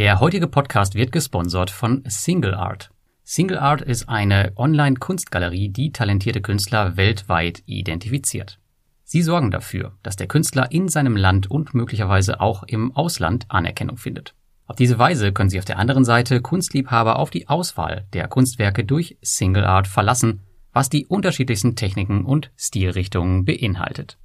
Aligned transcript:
Der 0.00 0.18
heutige 0.18 0.46
Podcast 0.46 0.94
wird 0.94 1.12
gesponsert 1.12 1.70
von 1.70 2.02
Single 2.06 2.54
Art. 2.54 2.90
Single 3.22 3.58
Art 3.58 3.82
ist 3.82 4.08
eine 4.08 4.54
Online-Kunstgalerie, 4.56 5.68
die 5.68 5.92
talentierte 5.92 6.40
Künstler 6.40 6.96
weltweit 6.96 7.62
identifiziert. 7.66 8.58
Sie 9.04 9.20
sorgen 9.20 9.50
dafür, 9.50 9.98
dass 10.02 10.16
der 10.16 10.26
Künstler 10.26 10.72
in 10.72 10.88
seinem 10.88 11.18
Land 11.18 11.50
und 11.50 11.74
möglicherweise 11.74 12.40
auch 12.40 12.62
im 12.62 12.96
Ausland 12.96 13.44
Anerkennung 13.50 13.98
findet. 13.98 14.34
Auf 14.66 14.76
diese 14.76 14.98
Weise 14.98 15.32
können 15.32 15.50
Sie 15.50 15.58
auf 15.58 15.66
der 15.66 15.78
anderen 15.78 16.06
Seite 16.06 16.40
Kunstliebhaber 16.40 17.18
auf 17.18 17.28
die 17.28 17.48
Auswahl 17.48 18.06
der 18.14 18.26
Kunstwerke 18.26 18.84
durch 18.84 19.18
Single 19.20 19.66
Art 19.66 19.86
verlassen, 19.86 20.40
was 20.72 20.88
die 20.88 21.04
unterschiedlichsten 21.04 21.76
Techniken 21.76 22.24
und 22.24 22.50
Stilrichtungen 22.56 23.44
beinhaltet. 23.44 24.16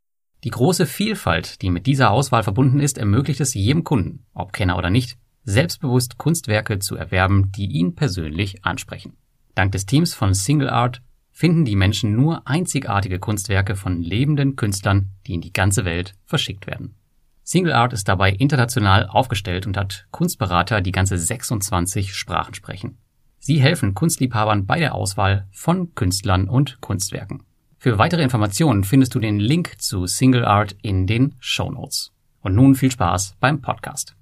Die 0.46 0.52
große 0.52 0.86
Vielfalt, 0.86 1.62
die 1.62 1.70
mit 1.70 1.86
dieser 1.86 2.12
Auswahl 2.12 2.44
verbunden 2.44 2.80
ist, 2.80 2.98
ermöglicht 2.98 3.42
es 3.42 3.56
jedem 3.56 3.84
Kunden, 3.84 4.24
ob 4.34 4.54
Kenner 4.54 4.78
oder 4.78 4.90
nicht, 4.90 5.18
selbstbewusst 5.46 6.18
Kunstwerke 6.18 6.80
zu 6.80 6.96
erwerben, 6.96 7.52
die 7.52 7.68
ihn 7.68 7.96
persönlich 7.96 8.66
ansprechen. 8.66 9.14
Dank 9.54 9.72
des 9.72 9.86
Teams 9.86 10.14
von 10.14 10.34
Single 10.34 10.70
Art 10.70 11.02
finden 11.32 11.66
die 11.66 11.76
Menschen 11.76 12.16
nur 12.16 12.48
einzigartige 12.48 13.20
Kunstwerke 13.20 13.76
von 13.76 14.02
lebenden 14.02 14.56
Künstlern, 14.56 15.10
die 15.28 15.36
in 15.36 15.42
die 15.42 15.54
ganze 15.54 15.86
Welt 15.86 16.14
verschickt 16.26 16.68
werden. 16.68 16.96
Single 17.44 17.74
Art 17.74 17.94
ist 17.94 18.08
dabei 18.08 18.32
international 18.32 19.06
aufgestellt 19.08 19.68
und 19.68 19.78
hat 19.78 20.08
Kunstberater, 20.12 20.82
die 20.82 20.92
ganze 20.92 21.18
26 21.18 22.16
Sprachen 22.16 22.56
sprechen. 22.56 22.98
Sie 23.38 23.62
helfen 23.62 23.94
Kunstliebhabern 23.94 24.66
bei 24.66 24.80
der 24.80 24.96
Auswahl 24.96 25.48
von 25.52 25.94
Künstlern 25.94 26.50
und 26.50 26.82
Kunstwerken. 26.82 27.44
Für 27.78 28.00
weitere 28.00 28.24
Informationen 28.24 28.84
findest 28.84 29.14
du 29.14 29.20
den 29.20 29.40
Link 29.40 29.80
zu 29.80 30.08
Single 30.08 30.44
Art 30.44 30.76
in 30.82 31.06
den 31.06 31.36
Show 31.40 31.70
Notes. 31.70 32.12
Und 32.42 32.56
nun 32.56 32.74
viel 32.74 32.90
Spaß 32.90 33.36
beim 33.40 33.62
Podcast. 33.62 34.16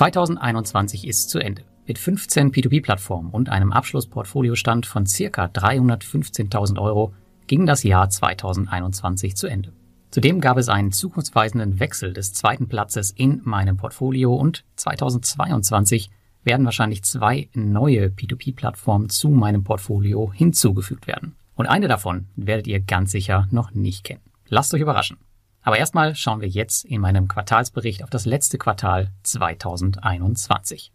2021 0.00 1.06
ist 1.06 1.28
zu 1.28 1.40
Ende. 1.40 1.62
Mit 1.86 1.98
15 1.98 2.52
P2P-Plattformen 2.52 3.32
und 3.32 3.50
einem 3.50 3.70
Abschlussportfoliostand 3.70 4.86
von 4.86 5.04
circa 5.04 5.44
315.000 5.44 6.80
Euro 6.80 7.12
ging 7.46 7.66
das 7.66 7.82
Jahr 7.82 8.08
2021 8.08 9.36
zu 9.36 9.46
Ende. 9.46 9.74
Zudem 10.10 10.40
gab 10.40 10.56
es 10.56 10.70
einen 10.70 10.90
zukunftsweisenden 10.90 11.80
Wechsel 11.80 12.14
des 12.14 12.32
zweiten 12.32 12.66
Platzes 12.66 13.10
in 13.10 13.42
meinem 13.44 13.76
Portfolio 13.76 14.34
und 14.34 14.64
2022 14.76 16.10
werden 16.44 16.64
wahrscheinlich 16.64 17.04
zwei 17.04 17.50
neue 17.52 18.06
P2P-Plattformen 18.06 19.10
zu 19.10 19.28
meinem 19.28 19.64
Portfolio 19.64 20.32
hinzugefügt 20.32 21.08
werden. 21.08 21.36
Und 21.56 21.66
eine 21.66 21.88
davon 21.88 22.28
werdet 22.36 22.66
ihr 22.68 22.80
ganz 22.80 23.10
sicher 23.10 23.48
noch 23.50 23.74
nicht 23.74 24.04
kennen. 24.04 24.22
Lasst 24.48 24.72
euch 24.72 24.80
überraschen. 24.80 25.18
Aber 25.62 25.78
erstmal 25.78 26.14
schauen 26.14 26.40
wir 26.40 26.48
jetzt 26.48 26.84
in 26.84 27.00
meinem 27.00 27.28
Quartalsbericht 27.28 28.02
auf 28.02 28.10
das 28.10 28.24
letzte 28.24 28.58
Quartal 28.58 29.10
2021. 29.22 30.92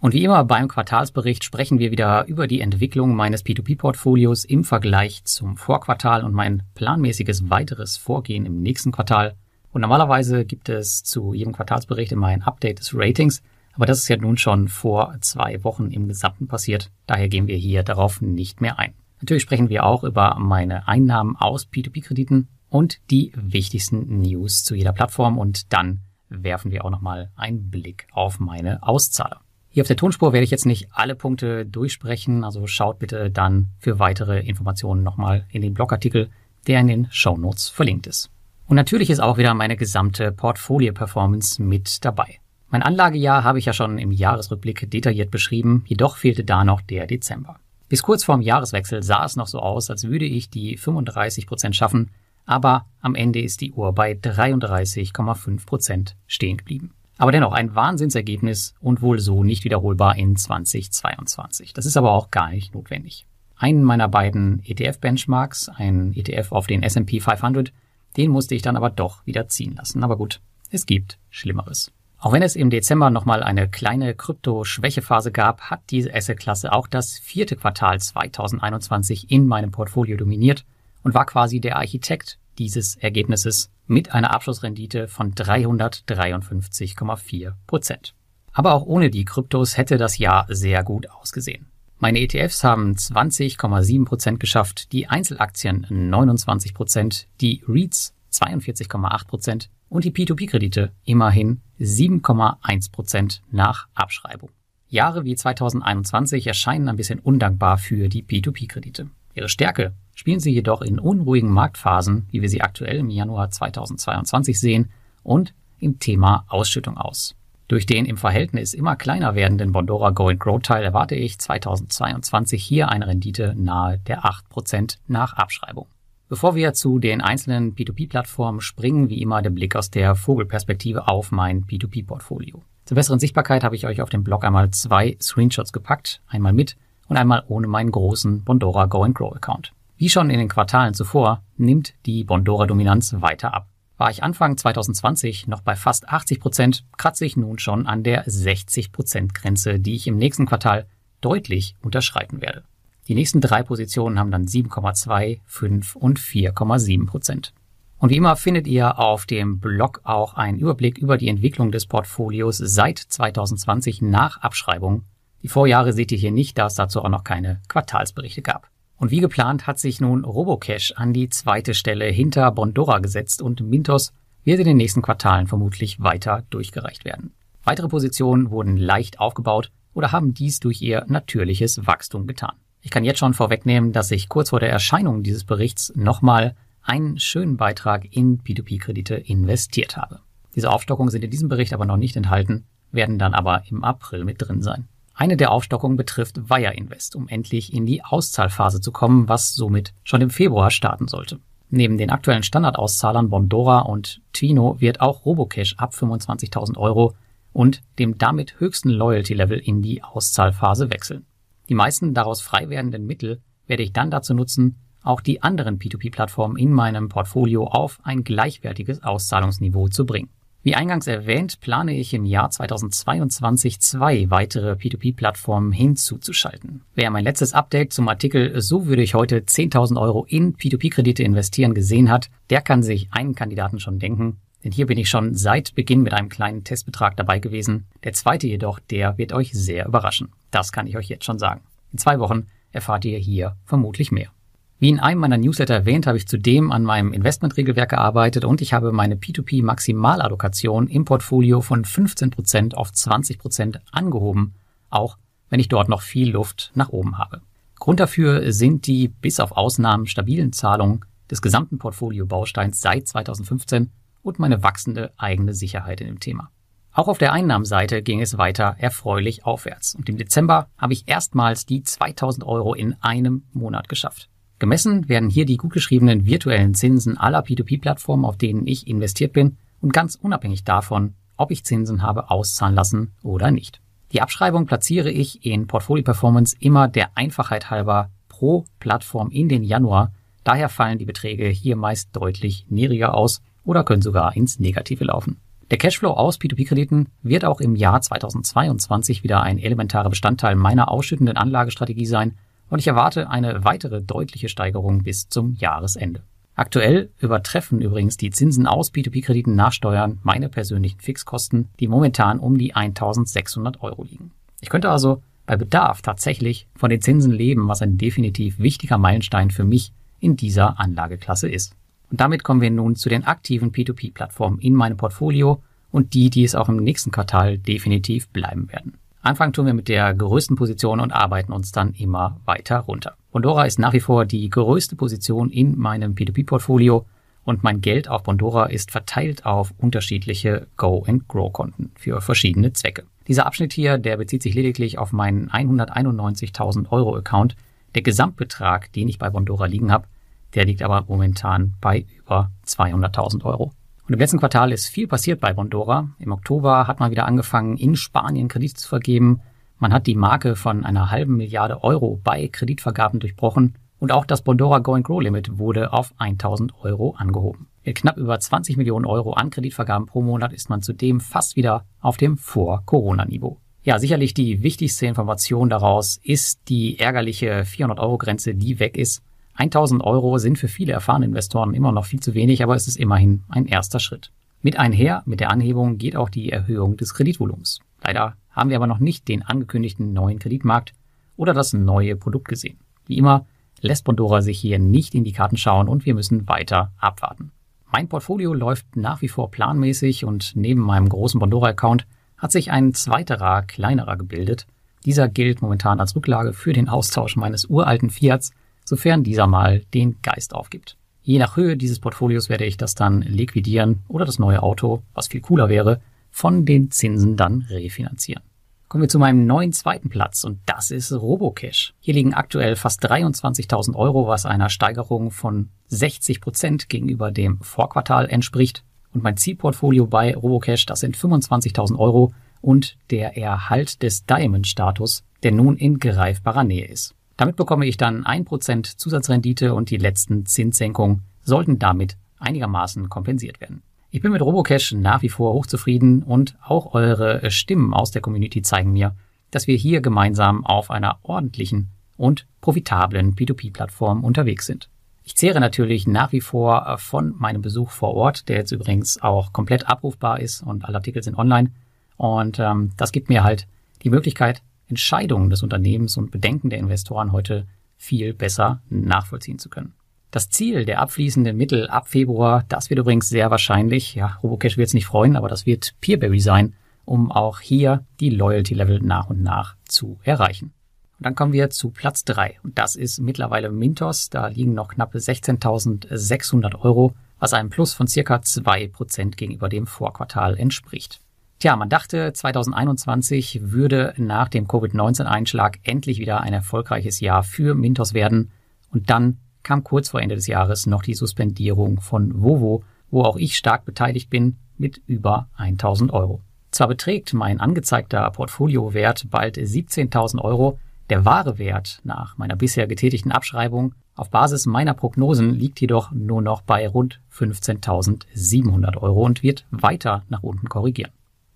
Und 0.00 0.12
wie 0.12 0.22
immer 0.22 0.44
beim 0.44 0.68
Quartalsbericht 0.68 1.44
sprechen 1.44 1.78
wir 1.78 1.90
wieder 1.90 2.26
über 2.26 2.46
die 2.46 2.60
Entwicklung 2.60 3.14
meines 3.14 3.44
P2P-Portfolios 3.44 4.44
im 4.44 4.62
Vergleich 4.62 5.24
zum 5.24 5.56
Vorquartal 5.56 6.24
und 6.24 6.34
mein 6.34 6.62
planmäßiges 6.74 7.48
weiteres 7.48 7.96
Vorgehen 7.96 8.44
im 8.44 8.60
nächsten 8.60 8.92
Quartal. 8.92 9.34
Und 9.72 9.80
normalerweise 9.80 10.44
gibt 10.44 10.68
es 10.68 11.02
zu 11.02 11.32
jedem 11.32 11.54
Quartalsbericht 11.54 12.12
immer 12.12 12.26
ein 12.26 12.42
Update 12.42 12.80
des 12.80 12.92
Ratings, 12.94 13.42
aber 13.72 13.86
das 13.86 13.98
ist 13.98 14.08
ja 14.08 14.16
nun 14.16 14.36
schon 14.36 14.68
vor 14.68 15.16
zwei 15.20 15.64
Wochen 15.64 15.90
im 15.90 16.06
Gesamten 16.06 16.46
passiert, 16.46 16.92
daher 17.06 17.28
gehen 17.28 17.48
wir 17.48 17.56
hier 17.56 17.82
darauf 17.82 18.20
nicht 18.20 18.60
mehr 18.60 18.78
ein. 18.78 18.94
Natürlich 19.20 19.42
sprechen 19.42 19.70
wir 19.70 19.84
auch 19.84 20.04
über 20.04 20.36
meine 20.38 20.86
Einnahmen 20.86 21.34
aus 21.36 21.66
P2P-Krediten 21.66 22.48
und 22.74 22.98
die 23.12 23.30
wichtigsten 23.36 24.20
News 24.20 24.64
zu 24.64 24.74
jeder 24.74 24.92
Plattform 24.92 25.38
und 25.38 25.72
dann 25.72 26.00
werfen 26.28 26.72
wir 26.72 26.84
auch 26.84 26.90
nochmal 26.90 27.30
einen 27.36 27.70
Blick 27.70 28.08
auf 28.10 28.40
meine 28.40 28.82
Auszahler. 28.82 29.42
Hier 29.68 29.84
auf 29.84 29.86
der 29.86 29.96
Tonspur 29.96 30.32
werde 30.32 30.42
ich 30.42 30.50
jetzt 30.50 30.66
nicht 30.66 30.88
alle 30.90 31.14
Punkte 31.14 31.66
durchsprechen, 31.66 32.42
also 32.42 32.66
schaut 32.66 32.98
bitte 32.98 33.30
dann 33.30 33.70
für 33.78 34.00
weitere 34.00 34.40
Informationen 34.40 35.04
nochmal 35.04 35.46
in 35.50 35.62
den 35.62 35.72
Blogartikel, 35.72 36.30
der 36.66 36.80
in 36.80 36.88
den 36.88 37.06
Show 37.12 37.36
Notes 37.36 37.68
verlinkt 37.68 38.08
ist. 38.08 38.32
Und 38.66 38.74
natürlich 38.74 39.08
ist 39.08 39.20
auch 39.20 39.38
wieder 39.38 39.54
meine 39.54 39.76
gesamte 39.76 40.32
Portfolio-Performance 40.32 41.62
mit 41.62 42.04
dabei. 42.04 42.40
Mein 42.70 42.82
Anlagejahr 42.82 43.44
habe 43.44 43.60
ich 43.60 43.66
ja 43.66 43.72
schon 43.72 43.98
im 43.98 44.10
Jahresrückblick 44.10 44.90
detailliert 44.90 45.30
beschrieben, 45.30 45.84
jedoch 45.86 46.16
fehlte 46.16 46.42
da 46.42 46.64
noch 46.64 46.80
der 46.80 47.06
Dezember. 47.06 47.60
Bis 47.88 48.02
kurz 48.02 48.24
vorm 48.24 48.40
Jahreswechsel 48.40 49.04
sah 49.04 49.24
es 49.24 49.36
noch 49.36 49.46
so 49.46 49.60
aus, 49.60 49.90
als 49.90 50.08
würde 50.08 50.24
ich 50.24 50.50
die 50.50 50.76
35 50.76 51.46
Prozent 51.46 51.76
schaffen, 51.76 52.10
aber 52.46 52.86
am 53.00 53.14
Ende 53.14 53.40
ist 53.40 53.60
die 53.60 53.72
Uhr 53.72 53.92
bei 53.92 54.12
33,5 54.12 55.66
Prozent 55.66 56.16
stehen 56.26 56.56
geblieben. 56.56 56.94
Aber 57.16 57.32
dennoch 57.32 57.52
ein 57.52 57.74
Wahnsinnsergebnis 57.74 58.74
und 58.80 59.00
wohl 59.00 59.20
so 59.20 59.44
nicht 59.44 59.64
wiederholbar 59.64 60.16
in 60.16 60.36
2022. 60.36 61.72
Das 61.72 61.86
ist 61.86 61.96
aber 61.96 62.12
auch 62.12 62.30
gar 62.30 62.50
nicht 62.50 62.74
notwendig. 62.74 63.26
Einen 63.56 63.84
meiner 63.84 64.08
beiden 64.08 64.62
ETF-Benchmarks, 64.64 65.68
ein 65.68 66.12
ETF 66.14 66.50
auf 66.50 66.66
den 66.66 66.82
S&P 66.82 67.20
500, 67.20 67.72
den 68.16 68.30
musste 68.30 68.54
ich 68.54 68.62
dann 68.62 68.76
aber 68.76 68.90
doch 68.90 69.24
wieder 69.26 69.48
ziehen 69.48 69.76
lassen. 69.76 70.02
Aber 70.02 70.16
gut, 70.16 70.40
es 70.70 70.86
gibt 70.86 71.18
Schlimmeres. 71.30 71.92
Auch 72.18 72.32
wenn 72.32 72.42
es 72.42 72.56
im 72.56 72.70
Dezember 72.70 73.10
nochmal 73.10 73.42
eine 73.42 73.68
kleine 73.68 74.14
Krypto-Schwächephase 74.14 75.30
gab, 75.30 75.60
hat 75.62 75.82
diese 75.90 76.12
Asset-Klasse 76.12 76.72
auch 76.72 76.88
das 76.88 77.18
vierte 77.18 77.54
Quartal 77.54 78.00
2021 78.00 79.30
in 79.30 79.46
meinem 79.46 79.70
Portfolio 79.70 80.16
dominiert 80.16 80.64
und 81.04 81.14
war 81.14 81.26
quasi 81.26 81.60
der 81.60 81.76
Architekt 81.76 82.40
dieses 82.58 82.96
Ergebnisses 82.96 83.70
mit 83.86 84.12
einer 84.12 84.34
Abschlussrendite 84.34 85.06
von 85.06 85.34
353,4 85.34 87.52
Prozent. 87.66 88.14
Aber 88.52 88.74
auch 88.74 88.86
ohne 88.86 89.10
die 89.10 89.24
Kryptos 89.24 89.76
hätte 89.76 89.98
das 89.98 90.18
Jahr 90.18 90.46
sehr 90.48 90.82
gut 90.82 91.08
ausgesehen. 91.10 91.66
Meine 91.98 92.18
ETFs 92.20 92.64
haben 92.64 92.94
20,7 92.94 94.04
Prozent 94.04 94.40
geschafft, 94.40 94.90
die 94.92 95.06
Einzelaktien 95.06 95.86
29 95.88 96.74
Prozent, 96.74 97.28
die 97.40 97.62
REITs 97.68 98.14
42,8 98.32 99.26
Prozent 99.26 99.70
und 99.88 100.04
die 100.04 100.10
P2P-Kredite 100.10 100.90
immerhin 101.04 101.60
7,1 101.80 102.90
Prozent 102.90 103.42
nach 103.50 103.86
Abschreibung. 103.94 104.50
Jahre 104.88 105.24
wie 105.24 105.34
2021 105.34 106.46
erscheinen 106.46 106.88
ein 106.88 106.96
bisschen 106.96 107.20
undankbar 107.20 107.78
für 107.78 108.08
die 108.08 108.22
P2P-Kredite. 108.22 109.08
Ihre 109.34 109.48
Stärke 109.48 109.94
spielen 110.14 110.40
sie 110.40 110.52
jedoch 110.52 110.82
in 110.82 110.98
unruhigen 110.98 111.50
Marktphasen, 111.50 112.26
wie 112.30 112.42
wir 112.42 112.48
sie 112.48 112.62
aktuell 112.62 112.98
im 112.98 113.10
Januar 113.10 113.50
2022 113.50 114.58
sehen, 114.58 114.90
und 115.22 115.54
im 115.78 115.98
Thema 115.98 116.44
Ausschüttung 116.48 116.96
aus. 116.96 117.34
Durch 117.68 117.86
den 117.86 118.04
im 118.04 118.16
Verhältnis 118.16 118.74
immer 118.74 118.94
kleiner 118.94 119.34
werdenden 119.34 119.72
Bondora 119.72 120.10
Go 120.10 120.28
and 120.28 120.38
Grow 120.38 120.60
Teil 120.60 120.84
erwarte 120.84 121.14
ich 121.14 121.38
2022 121.38 122.62
hier 122.62 122.88
eine 122.88 123.06
Rendite 123.06 123.54
nahe 123.56 123.98
der 124.06 124.24
8% 124.24 124.98
nach 125.06 125.32
Abschreibung. 125.32 125.86
Bevor 126.28 126.54
wir 126.54 126.72
zu 126.72 126.98
den 126.98 127.20
einzelnen 127.20 127.74
P2P-Plattformen 127.74 128.60
springen, 128.60 129.08
wie 129.08 129.20
immer 129.20 129.42
der 129.42 129.50
Blick 129.50 129.76
aus 129.76 129.90
der 129.90 130.14
Vogelperspektive 130.14 131.08
auf 131.08 131.32
mein 131.32 131.64
P2P-Portfolio. 131.64 132.62
Zur 132.86 132.94
besseren 132.94 133.18
Sichtbarkeit 133.18 133.64
habe 133.64 133.76
ich 133.76 133.86
euch 133.86 134.02
auf 134.02 134.10
dem 134.10 134.24
Blog 134.24 134.44
einmal 134.44 134.70
zwei 134.70 135.16
Screenshots 135.20 135.72
gepackt, 135.72 136.22
einmal 136.26 136.52
mit 136.52 136.76
und 137.08 137.16
einmal 137.16 137.44
ohne 137.48 137.66
meinen 137.66 137.90
großen 137.90 138.42
Bondora 138.42 138.86
Go 138.86 139.06
Grow 139.12 139.34
Account. 139.34 139.73
Wie 139.96 140.08
schon 140.08 140.30
in 140.30 140.38
den 140.38 140.48
Quartalen 140.48 140.94
zuvor 140.94 141.42
nimmt 141.56 141.94
die 142.06 142.24
Bondora-Dominanz 142.24 143.16
weiter 143.20 143.54
ab. 143.54 143.68
War 143.96 144.10
ich 144.10 144.24
Anfang 144.24 144.56
2020 144.56 145.46
noch 145.46 145.60
bei 145.60 145.76
fast 145.76 146.08
80 146.08 146.40
Prozent, 146.40 146.84
kratze 146.96 147.24
ich 147.24 147.36
nun 147.36 147.58
schon 147.58 147.86
an 147.86 148.02
der 148.02 148.24
60 148.26 148.90
Prozent 148.90 149.34
Grenze, 149.34 149.78
die 149.78 149.94
ich 149.94 150.08
im 150.08 150.16
nächsten 150.16 150.46
Quartal 150.46 150.86
deutlich 151.20 151.76
unterschreiten 151.80 152.42
werde. 152.42 152.64
Die 153.06 153.14
nächsten 153.14 153.40
drei 153.40 153.62
Positionen 153.62 154.18
haben 154.18 154.32
dann 154.32 154.46
7,2, 154.46 155.40
5 155.44 155.96
und 155.96 156.18
4,7 156.18 157.06
Prozent. 157.06 157.54
Und 157.98 158.10
wie 158.10 158.16
immer 158.16 158.34
findet 158.34 158.66
ihr 158.66 158.98
auf 158.98 159.26
dem 159.26 159.60
Blog 159.60 160.00
auch 160.02 160.34
einen 160.34 160.58
Überblick 160.58 160.98
über 160.98 161.16
die 161.16 161.28
Entwicklung 161.28 161.70
des 161.70 161.86
Portfolios 161.86 162.58
seit 162.58 162.98
2020 162.98 164.02
nach 164.02 164.38
Abschreibung 164.38 165.04
die 165.44 165.48
Vorjahre 165.48 165.92
seht 165.92 166.10
ihr 166.10 166.16
hier 166.16 166.32
nicht, 166.32 166.56
da 166.56 166.64
es 166.64 166.74
dazu 166.74 167.04
auch 167.04 167.10
noch 167.10 167.22
keine 167.22 167.60
Quartalsberichte 167.68 168.40
gab. 168.40 168.70
Und 168.96 169.10
wie 169.10 169.20
geplant 169.20 169.66
hat 169.66 169.78
sich 169.78 170.00
nun 170.00 170.24
Robocash 170.24 170.92
an 170.96 171.12
die 171.12 171.28
zweite 171.28 171.74
Stelle 171.74 172.06
hinter 172.06 172.50
Bondora 172.52 172.98
gesetzt 173.00 173.42
und 173.42 173.60
Mintos 173.60 174.12
wird 174.44 174.60
in 174.60 174.66
den 174.66 174.76
nächsten 174.76 175.02
Quartalen 175.02 175.46
vermutlich 175.46 176.00
weiter 176.00 176.44
durchgereicht 176.50 177.04
werden. 177.04 177.32
Weitere 177.64 177.88
Positionen 177.88 178.50
wurden 178.50 178.76
leicht 178.76 179.18
aufgebaut 179.18 179.70
oder 179.94 180.12
haben 180.12 180.34
dies 180.34 180.60
durch 180.60 180.82
ihr 180.82 181.04
natürliches 181.08 181.86
Wachstum 181.86 182.26
getan. 182.26 182.54
Ich 182.82 182.90
kann 182.90 183.04
jetzt 183.04 183.18
schon 183.18 183.32
vorwegnehmen, 183.32 183.92
dass 183.92 184.10
ich 184.10 184.28
kurz 184.28 184.50
vor 184.50 184.60
der 184.60 184.70
Erscheinung 184.70 185.22
dieses 185.22 185.44
Berichts 185.44 185.92
nochmal 185.96 186.54
einen 186.82 187.18
schönen 187.18 187.56
Beitrag 187.56 188.14
in 188.14 188.42
P2P-Kredite 188.42 189.14
investiert 189.14 189.96
habe. 189.96 190.20
Diese 190.54 190.70
Aufstockungen 190.70 191.10
sind 191.10 191.24
in 191.24 191.30
diesem 191.30 191.48
Bericht 191.48 191.72
aber 191.72 191.86
noch 191.86 191.96
nicht 191.96 192.16
enthalten, 192.16 192.66
werden 192.92 193.18
dann 193.18 193.34
aber 193.34 193.62
im 193.70 193.82
April 193.82 194.24
mit 194.24 194.36
drin 194.38 194.62
sein. 194.62 194.86
Eine 195.14 195.36
der 195.36 195.52
Aufstockungen 195.52 195.96
betrifft 195.96 196.50
Wire 196.50 196.74
Invest, 196.74 197.14
um 197.14 197.28
endlich 197.28 197.72
in 197.72 197.86
die 197.86 198.04
Auszahlphase 198.04 198.80
zu 198.80 198.90
kommen, 198.90 199.28
was 199.28 199.54
somit 199.54 199.94
schon 200.02 200.20
im 200.20 200.30
Februar 200.30 200.70
starten 200.70 201.06
sollte. 201.06 201.38
Neben 201.70 201.98
den 201.98 202.10
aktuellen 202.10 202.42
Standardauszahlern 202.42 203.30
Bondora 203.30 203.80
und 203.80 204.20
Twino 204.32 204.80
wird 204.80 205.00
auch 205.00 205.24
Robocash 205.24 205.74
ab 205.76 205.92
25.000 205.94 206.76
Euro 206.76 207.14
und 207.52 207.82
dem 207.98 208.18
damit 208.18 208.58
höchsten 208.58 208.90
Loyalty-Level 208.90 209.58
in 209.58 209.82
die 209.82 210.02
Auszahlphase 210.02 210.90
wechseln. 210.90 211.24
Die 211.68 211.74
meisten 211.74 212.12
daraus 212.12 212.40
frei 212.42 212.68
werdenden 212.68 213.06
Mittel 213.06 213.40
werde 213.66 213.84
ich 213.84 213.92
dann 213.92 214.10
dazu 214.10 214.34
nutzen, 214.34 214.80
auch 215.02 215.20
die 215.20 215.42
anderen 215.42 215.78
P2P-Plattformen 215.78 216.56
in 216.56 216.72
meinem 216.72 217.08
Portfolio 217.08 217.66
auf 217.66 217.98
ein 218.02 218.24
gleichwertiges 218.24 219.02
Auszahlungsniveau 219.02 219.88
zu 219.88 220.06
bringen. 220.06 220.30
Wie 220.64 220.74
eingangs 220.74 221.06
erwähnt, 221.06 221.60
plane 221.60 221.94
ich 221.94 222.14
im 222.14 222.24
Jahr 222.24 222.48
2022 222.48 223.80
zwei 223.80 224.30
weitere 224.30 224.72
P2P-Plattformen 224.72 225.72
hinzuzuschalten. 225.72 226.80
Wer 226.94 227.10
mein 227.10 227.24
letztes 227.24 227.52
Update 227.52 227.92
zum 227.92 228.08
Artikel 228.08 228.58
So 228.62 228.86
würde 228.86 229.02
ich 229.02 229.12
heute 229.12 229.40
10.000 229.40 230.00
Euro 230.00 230.24
in 230.26 230.56
P2P-Kredite 230.56 231.22
investieren 231.22 231.74
gesehen 231.74 232.10
hat, 232.10 232.30
der 232.48 232.62
kann 232.62 232.82
sich 232.82 233.08
einen 233.10 233.34
Kandidaten 233.34 233.78
schon 233.78 233.98
denken. 233.98 234.38
Denn 234.64 234.72
hier 234.72 234.86
bin 234.86 234.96
ich 234.96 235.10
schon 235.10 235.34
seit 235.34 235.74
Beginn 235.74 236.00
mit 236.00 236.14
einem 236.14 236.30
kleinen 236.30 236.64
Testbetrag 236.64 237.14
dabei 237.18 237.40
gewesen. 237.40 237.84
Der 238.02 238.14
zweite 238.14 238.46
jedoch, 238.46 238.78
der 238.78 239.18
wird 239.18 239.34
euch 239.34 239.52
sehr 239.52 239.84
überraschen. 239.84 240.32
Das 240.50 240.72
kann 240.72 240.86
ich 240.86 240.96
euch 240.96 241.10
jetzt 241.10 241.26
schon 241.26 241.38
sagen. 241.38 241.60
In 241.92 241.98
zwei 241.98 242.18
Wochen 242.20 242.46
erfahrt 242.72 243.04
ihr 243.04 243.18
hier 243.18 243.54
vermutlich 243.66 244.10
mehr. 244.10 244.33
Wie 244.78 244.88
in 244.88 245.00
einem 245.00 245.20
meiner 245.20 245.38
Newsletter 245.38 245.74
erwähnt, 245.74 246.06
habe 246.06 246.18
ich 246.18 246.26
zudem 246.26 246.72
an 246.72 246.82
meinem 246.82 247.12
Investmentregelwerk 247.12 247.90
gearbeitet 247.90 248.44
und 248.44 248.60
ich 248.60 248.72
habe 248.72 248.92
meine 248.92 249.14
P2P 249.14 249.62
Maximalallokation 249.62 250.88
im 250.88 251.04
Portfolio 251.04 251.60
von 251.60 251.84
15% 251.84 252.74
auf 252.74 252.90
20% 252.90 253.78
angehoben, 253.92 254.54
auch 254.90 255.16
wenn 255.48 255.60
ich 255.60 255.68
dort 255.68 255.88
noch 255.88 256.02
viel 256.02 256.32
Luft 256.32 256.72
nach 256.74 256.88
oben 256.88 257.18
habe. 257.18 257.40
Grund 257.78 258.00
dafür 258.00 258.52
sind 258.52 258.86
die 258.86 259.08
bis 259.08 259.40
auf 259.40 259.52
Ausnahmen 259.52 260.06
stabilen 260.06 260.52
Zahlungen 260.52 261.04
des 261.30 261.40
gesamten 261.40 261.78
Portfolio-Bausteins 261.78 262.80
seit 262.80 263.06
2015 263.06 263.90
und 264.22 264.38
meine 264.38 264.62
wachsende 264.62 265.12
eigene 265.16 265.54
Sicherheit 265.54 266.00
in 266.00 266.08
dem 266.08 266.20
Thema. 266.20 266.50
Auch 266.92 267.08
auf 267.08 267.18
der 267.18 267.32
Einnahmenseite 267.32 268.02
ging 268.02 268.20
es 268.20 268.38
weiter 268.38 268.76
erfreulich 268.78 269.44
aufwärts 269.44 269.94
und 269.94 270.08
im 270.08 270.16
Dezember 270.16 270.68
habe 270.78 270.92
ich 270.92 271.08
erstmals 271.08 271.66
die 271.66 271.82
2000 271.82 272.44
Euro 272.44 272.74
in 272.74 272.94
einem 273.02 273.44
Monat 273.52 273.88
geschafft. 273.88 274.28
Gemessen 274.64 275.10
werden 275.10 275.28
hier 275.28 275.44
die 275.44 275.58
gutgeschriebenen 275.58 276.24
virtuellen 276.24 276.72
Zinsen 276.72 277.18
aller 277.18 277.44
P2P-Plattformen, 277.44 278.24
auf 278.24 278.38
denen 278.38 278.66
ich 278.66 278.88
investiert 278.88 279.34
bin 279.34 279.58
und 279.82 279.92
ganz 279.92 280.14
unabhängig 280.14 280.64
davon, 280.64 281.12
ob 281.36 281.50
ich 281.50 281.66
Zinsen 281.66 282.00
habe 282.00 282.30
auszahlen 282.30 282.74
lassen 282.74 283.12
oder 283.22 283.50
nicht. 283.50 283.82
Die 284.12 284.22
Abschreibung 284.22 284.64
platziere 284.64 285.10
ich 285.10 285.44
in 285.44 285.66
Portfolio 285.66 286.02
Performance 286.02 286.56
immer 286.60 286.88
der 286.88 287.14
Einfachheit 287.14 287.68
halber 287.68 288.08
pro 288.28 288.64
Plattform 288.80 289.30
in 289.30 289.50
den 289.50 289.64
Januar. 289.64 290.12
Daher 290.44 290.70
fallen 290.70 290.96
die 290.96 291.04
Beträge 291.04 291.46
hier 291.48 291.76
meist 291.76 292.16
deutlich 292.16 292.64
niedriger 292.70 293.12
aus 293.12 293.42
oder 293.66 293.84
können 293.84 294.00
sogar 294.00 294.34
ins 294.34 294.60
Negative 294.60 295.04
laufen. 295.04 295.42
Der 295.70 295.76
Cashflow 295.76 296.12
aus 296.12 296.40
P2P-Krediten 296.40 297.08
wird 297.22 297.44
auch 297.44 297.60
im 297.60 297.76
Jahr 297.76 298.00
2022 298.00 299.24
wieder 299.24 299.42
ein 299.42 299.58
elementarer 299.58 300.08
Bestandteil 300.08 300.56
meiner 300.56 300.90
ausschüttenden 300.90 301.36
Anlagestrategie 301.36 302.06
sein 302.06 302.38
und 302.74 302.80
ich 302.80 302.88
erwarte 302.88 303.30
eine 303.30 303.62
weitere 303.62 304.02
deutliche 304.02 304.48
Steigerung 304.48 305.04
bis 305.04 305.28
zum 305.28 305.54
Jahresende. 305.54 306.24
Aktuell 306.56 307.08
übertreffen 307.20 307.80
übrigens 307.80 308.16
die 308.16 308.30
Zinsen 308.30 308.66
aus 308.66 308.92
P2P-Krediten 308.92 309.54
nach 309.54 309.70
Steuern 309.70 310.18
meine 310.24 310.48
persönlichen 310.48 310.98
Fixkosten, 310.98 311.68
die 311.78 311.86
momentan 311.86 312.40
um 312.40 312.58
die 312.58 312.74
1600 312.74 313.80
Euro 313.80 314.02
liegen. 314.02 314.32
Ich 314.60 314.70
könnte 314.70 314.90
also 314.90 315.22
bei 315.46 315.56
Bedarf 315.56 316.02
tatsächlich 316.02 316.66
von 316.74 316.90
den 316.90 317.00
Zinsen 317.00 317.30
leben, 317.30 317.68
was 317.68 317.80
ein 317.80 317.96
definitiv 317.96 318.58
wichtiger 318.58 318.98
Meilenstein 318.98 319.52
für 319.52 319.62
mich 319.62 319.92
in 320.18 320.34
dieser 320.34 320.80
Anlageklasse 320.80 321.48
ist. 321.48 321.76
Und 322.10 322.20
damit 322.20 322.42
kommen 322.42 322.60
wir 322.60 322.72
nun 322.72 322.96
zu 322.96 323.08
den 323.08 323.22
aktiven 323.22 323.70
P2P-Plattformen 323.70 324.58
in 324.58 324.74
meinem 324.74 324.96
Portfolio 324.96 325.62
und 325.92 326.12
die, 326.12 326.28
die 326.28 326.42
es 326.42 326.56
auch 326.56 326.68
im 326.68 326.78
nächsten 326.78 327.12
Quartal 327.12 327.56
definitiv 327.56 328.26
bleiben 328.30 328.68
werden. 328.72 328.98
Anfangen 329.24 329.54
tun 329.54 329.64
wir 329.64 329.72
mit 329.72 329.88
der 329.88 330.12
größten 330.12 330.54
Position 330.54 331.00
und 331.00 331.10
arbeiten 331.10 331.52
uns 331.54 331.72
dann 331.72 331.94
immer 331.94 332.40
weiter 332.44 332.80
runter. 332.80 333.16
Bondora 333.32 333.64
ist 333.64 333.78
nach 333.78 333.94
wie 333.94 334.00
vor 334.00 334.26
die 334.26 334.50
größte 334.50 334.96
Position 334.96 335.48
in 335.50 335.78
meinem 335.78 336.12
P2P-Portfolio 336.14 337.06
und 337.42 337.64
mein 337.64 337.80
Geld 337.80 338.06
auf 338.06 338.22
Bondora 338.22 338.66
ist 338.66 338.90
verteilt 338.90 339.46
auf 339.46 339.72
unterschiedliche 339.78 340.66
Go-and-Grow-Konten 340.76 341.92
für 341.94 342.20
verschiedene 342.20 342.74
Zwecke. 342.74 343.04
Dieser 343.26 343.46
Abschnitt 343.46 343.72
hier, 343.72 343.96
der 343.96 344.18
bezieht 344.18 344.42
sich 344.42 344.54
lediglich 344.54 344.98
auf 344.98 345.12
meinen 345.12 345.48
191.000 345.48 346.90
Euro 346.90 347.16
Account. 347.16 347.56
Der 347.94 348.02
Gesamtbetrag, 348.02 348.92
den 348.92 349.08
ich 349.08 349.18
bei 349.18 349.30
Bondora 349.30 349.64
liegen 349.64 349.90
habe, 349.90 350.06
der 350.54 350.66
liegt 350.66 350.82
aber 350.82 351.02
momentan 351.08 351.72
bei 351.80 352.04
über 352.18 352.50
200.000 352.66 353.42
Euro. 353.44 353.72
Und 354.06 354.12
im 354.12 354.20
letzten 354.20 354.38
Quartal 354.38 354.70
ist 354.70 354.88
viel 354.88 355.06
passiert 355.06 355.40
bei 355.40 355.54
Bondora. 355.54 356.10
Im 356.18 356.32
Oktober 356.32 356.86
hat 356.86 357.00
man 357.00 357.10
wieder 357.10 357.24
angefangen, 357.24 357.78
in 357.78 357.96
Spanien 357.96 358.48
Kredite 358.48 358.74
zu 358.74 358.86
vergeben. 358.86 359.40
Man 359.78 359.94
hat 359.94 360.06
die 360.06 360.14
Marke 360.14 360.56
von 360.56 360.84
einer 360.84 361.10
halben 361.10 361.38
Milliarde 361.38 361.82
Euro 361.82 362.20
bei 362.22 362.48
Kreditvergaben 362.48 363.18
durchbrochen. 363.18 363.78
Und 363.98 364.12
auch 364.12 364.26
das 364.26 364.42
Bondora 364.42 364.80
Go 364.80 364.92
and 364.94 365.06
Grow 365.06 365.22
Limit 365.22 365.58
wurde 365.58 365.94
auf 365.94 366.12
1000 366.18 366.74
Euro 366.82 367.14
angehoben. 367.16 367.68
Mit 367.82 367.96
knapp 367.96 368.18
über 368.18 368.38
20 368.38 368.76
Millionen 368.76 369.06
Euro 369.06 369.32
an 369.32 369.48
Kreditvergaben 369.48 370.06
pro 370.06 370.20
Monat 370.20 370.52
ist 370.52 370.68
man 370.68 370.82
zudem 370.82 371.20
fast 371.20 371.56
wieder 371.56 371.86
auf 372.00 372.18
dem 372.18 372.36
Vor-Corona-Niveau. 372.36 373.56
Ja, 373.84 373.98
sicherlich 373.98 374.34
die 374.34 374.62
wichtigste 374.62 375.06
Information 375.06 375.70
daraus 375.70 376.18
ist 376.22 376.68
die 376.68 376.98
ärgerliche 376.98 377.64
400 377.64 377.98
Euro 378.00 378.18
Grenze, 378.18 378.54
die 378.54 378.80
weg 378.80 378.98
ist 378.98 379.22
1000 379.54 380.02
Euro 380.02 380.38
sind 380.38 380.58
für 380.58 380.68
viele 380.68 380.92
erfahrene 380.92 381.26
Investoren 381.26 381.74
immer 381.74 381.92
noch 381.92 382.04
viel 382.06 382.20
zu 382.20 382.34
wenig, 382.34 382.62
aber 382.62 382.74
es 382.74 382.88
ist 382.88 382.96
immerhin 382.96 383.44
ein 383.48 383.66
erster 383.66 384.00
Schritt. 384.00 384.32
Mit 384.62 384.78
einher 384.78 385.22
mit 385.26 385.40
der 385.40 385.50
Anhebung 385.50 385.98
geht 385.98 386.16
auch 386.16 386.28
die 386.28 386.50
Erhöhung 386.50 386.96
des 386.96 387.14
Kreditvolumens. 387.14 387.80
Leider 388.02 388.36
haben 388.50 388.70
wir 388.70 388.76
aber 388.76 388.86
noch 388.86 388.98
nicht 388.98 389.28
den 389.28 389.42
angekündigten 389.42 390.12
neuen 390.12 390.38
Kreditmarkt 390.38 390.92
oder 391.36 391.54
das 391.54 391.72
neue 391.72 392.16
Produkt 392.16 392.48
gesehen. 392.48 392.78
Wie 393.06 393.18
immer 393.18 393.46
lässt 393.80 394.04
Bondora 394.04 394.40
sich 394.40 394.58
hier 394.58 394.78
nicht 394.78 395.14
in 395.14 395.24
die 395.24 395.32
Karten 395.32 395.56
schauen 395.56 395.88
und 395.88 396.06
wir 396.06 396.14
müssen 396.14 396.48
weiter 396.48 396.92
abwarten. 396.98 397.52
Mein 397.92 398.08
Portfolio 398.08 398.54
läuft 398.54 398.96
nach 398.96 399.22
wie 399.22 399.28
vor 399.28 399.50
planmäßig 399.50 400.24
und 400.24 400.52
neben 400.56 400.80
meinem 400.80 401.08
großen 401.08 401.38
Bondora-Account 401.38 402.06
hat 402.38 402.50
sich 402.50 402.72
ein 402.72 402.92
zweiterer, 402.94 403.62
kleinerer 403.62 404.16
gebildet. 404.16 404.66
Dieser 405.04 405.28
gilt 405.28 405.62
momentan 405.62 406.00
als 406.00 406.16
Rücklage 406.16 406.54
für 406.54 406.72
den 406.72 406.88
Austausch 406.88 407.36
meines 407.36 407.66
uralten 407.66 408.10
Fiats 408.10 408.52
sofern 408.84 409.24
dieser 409.24 409.46
mal 409.46 409.80
den 409.92 410.20
Geist 410.22 410.54
aufgibt. 410.54 410.96
Je 411.22 411.38
nach 411.38 411.56
Höhe 411.56 411.76
dieses 411.76 412.00
Portfolios 412.00 412.48
werde 412.48 412.66
ich 412.66 412.76
das 412.76 412.94
dann 412.94 413.22
liquidieren 413.22 414.04
oder 414.08 414.26
das 414.26 414.38
neue 414.38 414.62
Auto, 414.62 415.02
was 415.14 415.28
viel 415.28 415.40
cooler 415.40 415.68
wäre, 415.68 416.00
von 416.30 416.66
den 416.66 416.90
Zinsen 416.90 417.36
dann 417.36 417.66
refinanzieren. 417.70 418.42
Kommen 418.88 419.02
wir 419.02 419.08
zu 419.08 419.18
meinem 419.18 419.46
neuen 419.46 419.72
zweiten 419.72 420.08
Platz 420.08 420.44
und 420.44 420.60
das 420.66 420.90
ist 420.90 421.10
Robocash. 421.12 421.94
Hier 422.00 422.14
liegen 422.14 422.34
aktuell 422.34 422.76
fast 422.76 423.04
23.000 423.04 423.96
Euro, 423.96 424.28
was 424.28 424.46
einer 424.46 424.68
Steigerung 424.68 425.30
von 425.30 425.70
60 425.88 426.40
Prozent 426.40 426.88
gegenüber 426.88 427.30
dem 427.30 427.58
Vorquartal 427.60 428.28
entspricht. 428.28 428.84
Und 429.12 429.22
mein 429.22 429.36
Zielportfolio 429.36 430.06
bei 430.06 430.34
Robocash, 430.36 430.86
das 430.86 431.00
sind 431.00 431.16
25.000 431.16 431.98
Euro 431.98 432.32
und 432.60 432.96
der 433.10 433.36
Erhalt 433.36 434.02
des 434.02 434.26
Diamond-Status, 434.26 435.24
der 435.42 435.52
nun 435.52 435.76
in 435.76 435.98
greifbarer 435.98 436.64
Nähe 436.64 436.86
ist. 436.86 437.14
Damit 437.36 437.56
bekomme 437.56 437.86
ich 437.86 437.96
dann 437.96 438.24
1% 438.24 438.96
Zusatzrendite 438.96 439.74
und 439.74 439.90
die 439.90 439.96
letzten 439.96 440.46
Zinssenkungen 440.46 441.22
sollten 441.42 441.78
damit 441.78 442.16
einigermaßen 442.38 443.08
kompensiert 443.08 443.60
werden. 443.60 443.82
Ich 444.10 444.20
bin 444.20 444.30
mit 444.30 444.42
Robocash 444.42 444.92
nach 444.92 445.22
wie 445.22 445.28
vor 445.28 445.54
hochzufrieden 445.54 446.22
und 446.22 446.56
auch 446.62 446.94
eure 446.94 447.50
Stimmen 447.50 447.92
aus 447.92 448.12
der 448.12 448.22
Community 448.22 448.62
zeigen 448.62 448.92
mir, 448.92 449.16
dass 449.50 449.66
wir 449.66 449.76
hier 449.76 450.00
gemeinsam 450.00 450.64
auf 450.64 450.90
einer 450.90 451.18
ordentlichen 451.22 451.90
und 452.16 452.46
profitablen 452.60 453.34
P2P-Plattform 453.34 454.22
unterwegs 454.22 454.66
sind. 454.66 454.88
Ich 455.24 455.36
zehre 455.36 455.58
natürlich 455.58 456.06
nach 456.06 456.32
wie 456.32 456.40
vor 456.40 456.96
von 456.98 457.34
meinem 457.38 457.62
Besuch 457.62 457.90
vor 457.90 458.14
Ort, 458.14 458.48
der 458.48 458.58
jetzt 458.58 458.72
übrigens 458.72 459.20
auch 459.20 459.52
komplett 459.52 459.88
abrufbar 459.88 460.38
ist 460.38 460.62
und 460.62 460.84
alle 460.84 460.98
Artikel 460.98 461.22
sind 461.22 461.36
online. 461.36 461.70
Und 462.16 462.58
ähm, 462.58 462.92
das 462.96 463.10
gibt 463.10 463.30
mir 463.30 463.42
halt 463.42 463.66
die 464.02 464.10
Möglichkeit, 464.10 464.62
Entscheidungen 464.88 465.50
des 465.50 465.62
Unternehmens 465.62 466.16
und 466.16 466.30
Bedenken 466.30 466.70
der 466.70 466.78
Investoren 466.78 467.32
heute 467.32 467.66
viel 467.96 468.34
besser 468.34 468.82
nachvollziehen 468.88 469.58
zu 469.58 469.68
können. 469.68 469.94
Das 470.30 470.50
Ziel 470.50 470.84
der 470.84 471.00
abfließenden 471.00 471.56
Mittel 471.56 471.88
ab 471.88 472.08
Februar, 472.08 472.64
das 472.68 472.90
wird 472.90 472.98
übrigens 472.98 473.28
sehr 473.28 473.50
wahrscheinlich, 473.52 474.16
ja, 474.16 474.38
Robocash 474.42 474.76
wird 474.76 474.88
es 474.88 474.94
nicht 474.94 475.06
freuen, 475.06 475.36
aber 475.36 475.48
das 475.48 475.64
wird 475.64 475.94
Peerberry 476.00 476.40
sein, 476.40 476.74
um 477.04 477.30
auch 477.30 477.60
hier 477.60 478.04
die 478.18 478.30
Loyalty-Level 478.30 479.00
nach 479.00 479.30
und 479.30 479.42
nach 479.42 479.76
zu 479.84 480.18
erreichen. 480.24 480.72
Und 481.18 481.26
dann 481.26 481.34
kommen 481.36 481.52
wir 481.52 481.70
zu 481.70 481.90
Platz 481.90 482.24
drei 482.24 482.58
Und 482.64 482.78
das 482.78 482.96
ist 482.96 483.20
mittlerweile 483.20 483.70
Mintos. 483.70 484.28
Da 484.30 484.48
liegen 484.48 484.74
noch 484.74 484.88
knappe 484.88 485.18
16.600 485.18 486.80
Euro, 486.80 487.14
was 487.38 487.52
einem 487.52 487.70
Plus 487.70 487.94
von 487.94 488.08
circa 488.08 488.42
zwei 488.42 488.88
Prozent 488.88 489.36
gegenüber 489.36 489.68
dem 489.68 489.86
Vorquartal 489.86 490.56
entspricht. 490.58 491.20
Tja, 491.64 491.76
man 491.76 491.88
dachte, 491.88 492.30
2021 492.30 493.72
würde 493.72 494.12
nach 494.18 494.50
dem 494.50 494.68
Covid-19-Einschlag 494.68 495.78
endlich 495.82 496.18
wieder 496.18 496.42
ein 496.42 496.52
erfolgreiches 496.52 497.20
Jahr 497.20 497.42
für 497.42 497.74
Mintos 497.74 498.12
werden. 498.12 498.50
Und 498.92 499.08
dann 499.08 499.38
kam 499.62 499.82
kurz 499.82 500.10
vor 500.10 500.20
Ende 500.20 500.34
des 500.34 500.46
Jahres 500.46 500.84
noch 500.84 501.00
die 501.00 501.14
Suspendierung 501.14 502.02
von 502.02 502.42
Vovo, 502.42 502.84
wo 503.10 503.22
auch 503.22 503.38
ich 503.38 503.56
stark 503.56 503.86
beteiligt 503.86 504.28
bin, 504.28 504.58
mit 504.76 505.00
über 505.06 505.48
1000 505.56 506.12
Euro. 506.12 506.42
Zwar 506.70 506.88
beträgt 506.88 507.32
mein 507.32 507.60
angezeigter 507.60 508.30
Portfoliowert 508.30 509.30
bald 509.30 509.56
17.000 509.56 510.42
Euro, 510.42 510.78
der 511.08 511.24
wahre 511.24 511.56
Wert 511.56 512.02
nach 512.04 512.36
meiner 512.36 512.56
bisher 512.56 512.86
getätigten 512.86 513.32
Abschreibung 513.32 513.94
auf 514.16 514.28
Basis 514.28 514.66
meiner 514.66 514.92
Prognosen 514.92 515.54
liegt 515.54 515.80
jedoch 515.80 516.10
nur 516.12 516.42
noch 516.42 516.60
bei 516.60 516.86
rund 516.86 517.20
15.700 517.32 518.98
Euro 518.98 519.24
und 519.24 519.42
wird 519.42 519.64
weiter 519.70 520.24
nach 520.28 520.42
unten 520.42 520.68
korrigieren. 520.68 521.10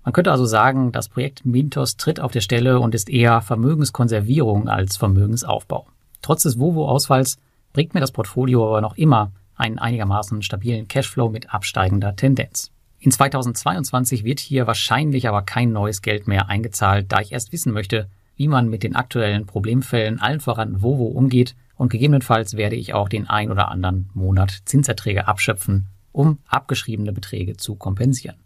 Man 0.08 0.14
könnte 0.14 0.32
also 0.32 0.46
sagen, 0.46 0.90
das 0.90 1.10
Projekt 1.10 1.44
Mintos 1.44 1.98
tritt 1.98 2.18
auf 2.18 2.32
der 2.32 2.40
Stelle 2.40 2.80
und 2.80 2.94
ist 2.94 3.10
eher 3.10 3.42
Vermögenskonservierung 3.42 4.66
als 4.66 4.96
Vermögensaufbau. 4.96 5.86
Trotz 6.22 6.44
des 6.44 6.58
Vovo-Ausfalls 6.58 7.36
bringt 7.74 7.92
mir 7.92 8.00
das 8.00 8.12
Portfolio 8.12 8.66
aber 8.66 8.80
noch 8.80 8.96
immer 8.96 9.32
einen 9.54 9.78
einigermaßen 9.78 10.40
stabilen 10.40 10.88
Cashflow 10.88 11.28
mit 11.28 11.52
absteigender 11.52 12.16
Tendenz. 12.16 12.70
In 13.00 13.10
2022 13.10 14.24
wird 14.24 14.40
hier 14.40 14.66
wahrscheinlich 14.66 15.28
aber 15.28 15.42
kein 15.42 15.72
neues 15.72 16.00
Geld 16.00 16.26
mehr 16.26 16.48
eingezahlt, 16.48 17.12
da 17.12 17.20
ich 17.20 17.32
erst 17.32 17.52
wissen 17.52 17.74
möchte, 17.74 18.08
wie 18.34 18.48
man 18.48 18.70
mit 18.70 18.84
den 18.84 18.96
aktuellen 18.96 19.44
Problemfällen 19.44 20.20
allen 20.20 20.40
voran 20.40 20.80
Vovo 20.80 21.04
umgeht 21.04 21.54
und 21.76 21.90
gegebenenfalls 21.90 22.56
werde 22.56 22.76
ich 22.76 22.94
auch 22.94 23.10
den 23.10 23.28
ein 23.28 23.50
oder 23.50 23.68
anderen 23.68 24.08
Monat 24.14 24.62
Zinserträge 24.64 25.28
abschöpfen, 25.28 25.88
um 26.12 26.38
abgeschriebene 26.48 27.12
Beträge 27.12 27.58
zu 27.58 27.74
kompensieren. 27.74 28.36